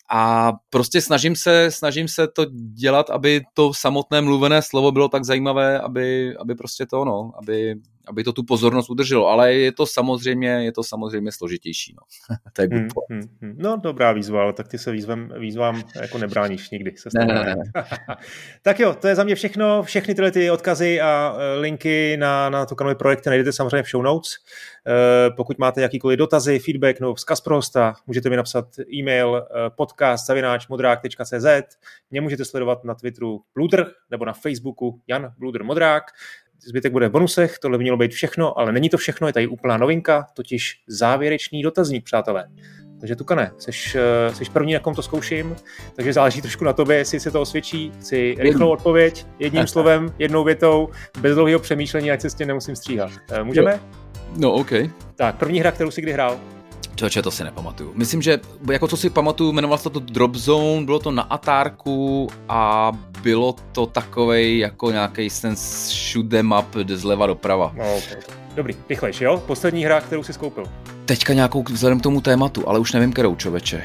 [0.10, 5.26] a prostě snažím se, snažím se to dělat, aby to samotné mluvené slovo bylo tak
[5.26, 7.76] zajímavé, aby, aby prostě to, no, aby,
[8.10, 11.96] aby to tu pozornost udrželo, ale je to samozřejmě, je to samozřejmě složitější.
[11.98, 13.56] No, to je hmm, hmm, hmm.
[13.58, 16.94] no dobrá výzva, ale tak ty se výzvem, výzvám jako nebráníš nikdy.
[16.98, 17.56] Se ne, ne, ne.
[18.62, 19.84] tak jo, to je za mě všechno.
[19.84, 23.90] Všechny tyhle ty odkazy a e, linky na, na to kanový projekty najdete samozřejmě v
[23.90, 24.30] show notes.
[24.88, 29.70] E, pokud máte jakýkoliv dotazy, feedback nebo vzkaz pro hosta, můžete mi napsat e-mail e,
[29.70, 30.30] podcast
[30.70, 31.78] modrák.cz
[32.12, 36.04] Mě můžete sledovat na Twitteru Bluder nebo na Facebooku Jan Bluder Modrák.
[36.66, 39.48] Zbytek bude v bonusech, tohle by mělo být všechno, ale není to všechno, je tady
[39.48, 42.48] úplná novinka, totiž závěrečný dotazník, přátelé.
[43.00, 45.56] Takže Tukane, seš, eh, seš první, na kom to zkouším,
[45.96, 47.92] takže záleží trošku na tobě, jestli se to osvědčí.
[48.00, 50.90] Chci rychlou odpověď, jedním slovem, jednou větou,
[51.20, 53.12] bez dlouhého přemýšlení, ať se s tím nemusím stříhat.
[53.32, 53.80] Eh, můžeme?
[54.38, 54.72] No, OK.
[55.16, 56.40] Tak, první hra, kterou jsi kdy hrál?
[56.98, 57.92] Čoče, to si nepamatuju.
[57.96, 58.40] Myslím, že
[58.72, 62.92] jako co si pamatuju, jmenovalo se to Drop Zone, bylo to na Atárku a
[63.22, 67.74] bylo to takovej jako nějaký ten shoot them up zleva doprava.
[67.78, 68.22] No, okay.
[68.56, 69.44] Dobrý, rychlejš, jo?
[69.48, 70.64] Poslední hra, kterou jsi skoupil.
[71.06, 73.84] Teďka nějakou vzhledem k tomu tématu, ale už nevím, kterou čověče.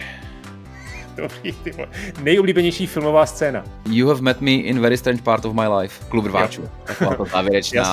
[1.16, 1.74] Dobrý, ty
[2.22, 3.64] Nejoblíbenější filmová scéna.
[3.90, 6.04] You have met me in very strange part of my life.
[6.08, 6.68] Klub rváčů.
[6.84, 7.84] Taková to závěrečná.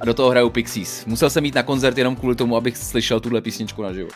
[0.00, 1.04] A do toho hraju Pixies.
[1.06, 4.08] Musel jsem jít na koncert jenom kvůli tomu, abych slyšel tuhle písničku naživo.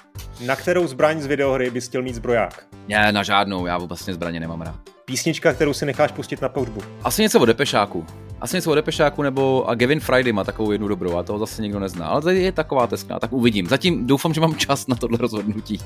[0.46, 2.66] Na kterou zbraň z videohry bys chtěl mít zbroják?
[2.88, 3.66] Ne, na žádnou.
[3.66, 5.01] Já vlastně zbraně nemám rád.
[5.04, 6.80] Písnička, kterou si necháš pustit na pohřbu?
[7.04, 8.06] Asi něco o Depešáku.
[8.40, 11.62] Asi něco o Depešáku nebo a Gavin Friday má takovou jednu dobrou a toho zase
[11.62, 12.06] nikdo nezná.
[12.06, 13.66] Ale to je taková teskná, tak uvidím.
[13.66, 15.78] Zatím doufám, že mám čas na tohle rozhodnutí.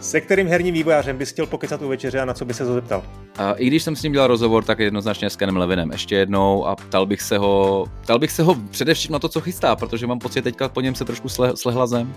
[0.00, 3.02] Se kterým herním vývojářem bys chtěl pokecat u večeře a na co by se zeptal?
[3.38, 6.66] A I když jsem s ním dělal rozhovor, tak jednoznačně s Kenem Levinem ještě jednou
[6.66, 10.06] a ptal bych se ho, ptal bych se ho především na to, co chystá, protože
[10.06, 12.14] mám pocit, teďka po něm se trošku sle, slehla zem.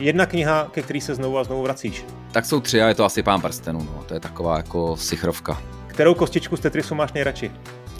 [0.00, 2.04] Jedna kniha, ke který se znovu a znovu vracíš.
[2.32, 3.78] Tak jsou tři a je to asi Pán prstenů.
[3.78, 4.04] No.
[4.06, 5.62] To je taková jako sichrovka.
[5.86, 7.50] Kterou kostičku z Tetrisu máš nejradši?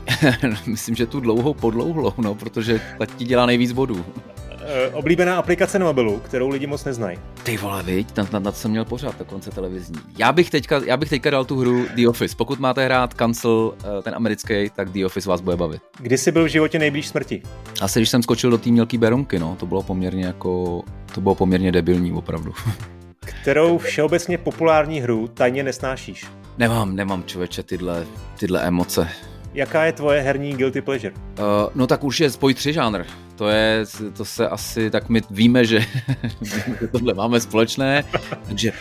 [0.67, 4.05] Myslím, že tu dlouhou podlouhlou, no, protože ta ti dělá nejvíc bodů.
[4.61, 7.19] E, oblíbená aplikace na mobilu, kterou lidi moc neznají.
[7.43, 9.99] Ty vole, viď, na, na, na to jsem měl pořád dokonce televizní.
[10.19, 12.37] Já bych, teďka, já bych teďka dal tu hru The Office.
[12.37, 15.83] Pokud máte hrát Cancel, e, ten americký, tak The Office vás bude bavit.
[16.01, 17.43] Kdy jsi byl v životě nejblíž smrti?
[17.81, 20.83] Asi když jsem skočil do té mělké beronky, no, to bylo poměrně jako,
[21.19, 22.53] to bylo poměrně debilní opravdu.
[23.21, 26.27] Kterou všeobecně populární hru tajně nesnášíš?
[26.59, 28.07] Nemám, nemám člověče tyhle,
[28.39, 29.09] tyhle emoce.
[29.55, 31.13] Jaká je tvoje herní guilty pleasure?
[31.15, 31.45] Uh,
[31.75, 33.05] no tak už je spoj tři žánr.
[33.37, 33.85] To je,
[34.17, 35.81] to se asi, tak my víme, že,
[36.43, 38.05] že tohle máme společné,
[38.47, 38.73] takže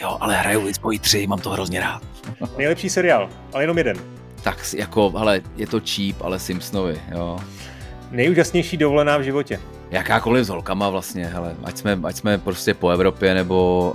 [0.00, 2.02] jo, ale hraju i spoj tři, mám to hrozně rád.
[2.58, 3.96] Nejlepší seriál, ale jenom jeden.
[4.42, 7.38] Tak jako, ale je to cheap, ale Simpsonovi, jo.
[8.10, 9.60] Nejúžasnější dovolená v životě
[9.90, 13.92] jakákoliv s holkama vlastně, hele, ať jsme, ať jsme prostě po Evropě nebo,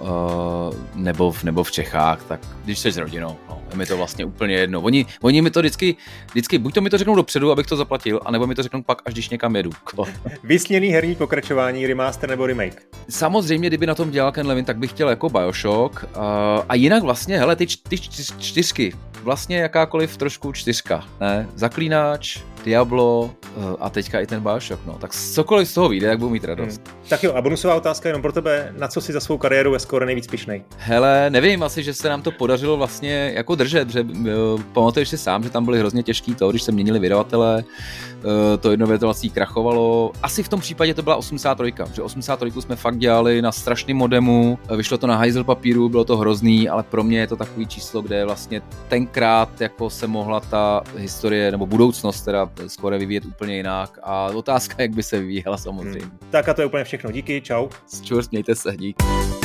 [0.74, 3.98] uh, nebo, v, nebo v Čechách, tak když jsi s rodinou, no, je mi to
[3.98, 4.82] vlastně úplně jedno.
[4.82, 5.96] Oni, oni mi to vždycky,
[6.32, 9.02] vždycky, buď to mi to řeknou dopředu, abych to zaplatil, anebo mi to řeknou pak,
[9.06, 9.72] až když někam jedu.
[10.44, 12.84] Vysněný herní pokračování, remaster nebo remake?
[13.10, 16.04] Samozřejmě, kdyby na tom dělal Ken Levin, tak bych chtěl jako Bioshock.
[16.04, 16.22] Uh,
[16.70, 17.98] a jinak vlastně, hele, ty, ty
[18.40, 21.48] čtyřky, vlastně jakákoliv trošku čtyřka, ne?
[21.56, 24.98] Zaklínáč, Diablo uh, a teďka i ten Bioshock, no.
[25.02, 26.82] Tak cokoliv z toho vyjde, tak budu mít radost.
[26.88, 27.10] Hmm.
[27.10, 29.80] Tak jo, a bonusová otázka jenom pro tebe, na co si za svou kariéru ve
[29.80, 30.64] skoro nejvíc pišnej?
[30.78, 35.18] Hele, nevím, asi, že se nám to podařilo vlastně jako držet, že uh, pamatuješ si
[35.18, 39.30] sám, že tam byly hrozně těžký to, když se měnili vydavatele, uh, to jedno vlastně
[39.30, 40.12] krachovalo.
[40.24, 44.60] Asi v tom případě to byla 83, že 83 jsme fakt dělali na strašném modemu,
[44.76, 48.02] vyšlo to na hajzel papíru, bylo to hrozný, ale pro mě je to takový číslo,
[48.02, 54.00] kde vlastně tenkrát jako se mohla ta historie nebo budoucnost teda skoro vyvíjet úplně jinak
[54.04, 56.00] a otázka, jak by se vyvíjela samozřejmě.
[56.00, 56.18] Hmm.
[56.30, 57.12] Tak a to je úplně všechno.
[57.12, 57.70] Díky, čau.
[58.04, 59.41] Čus, mějte se, díky.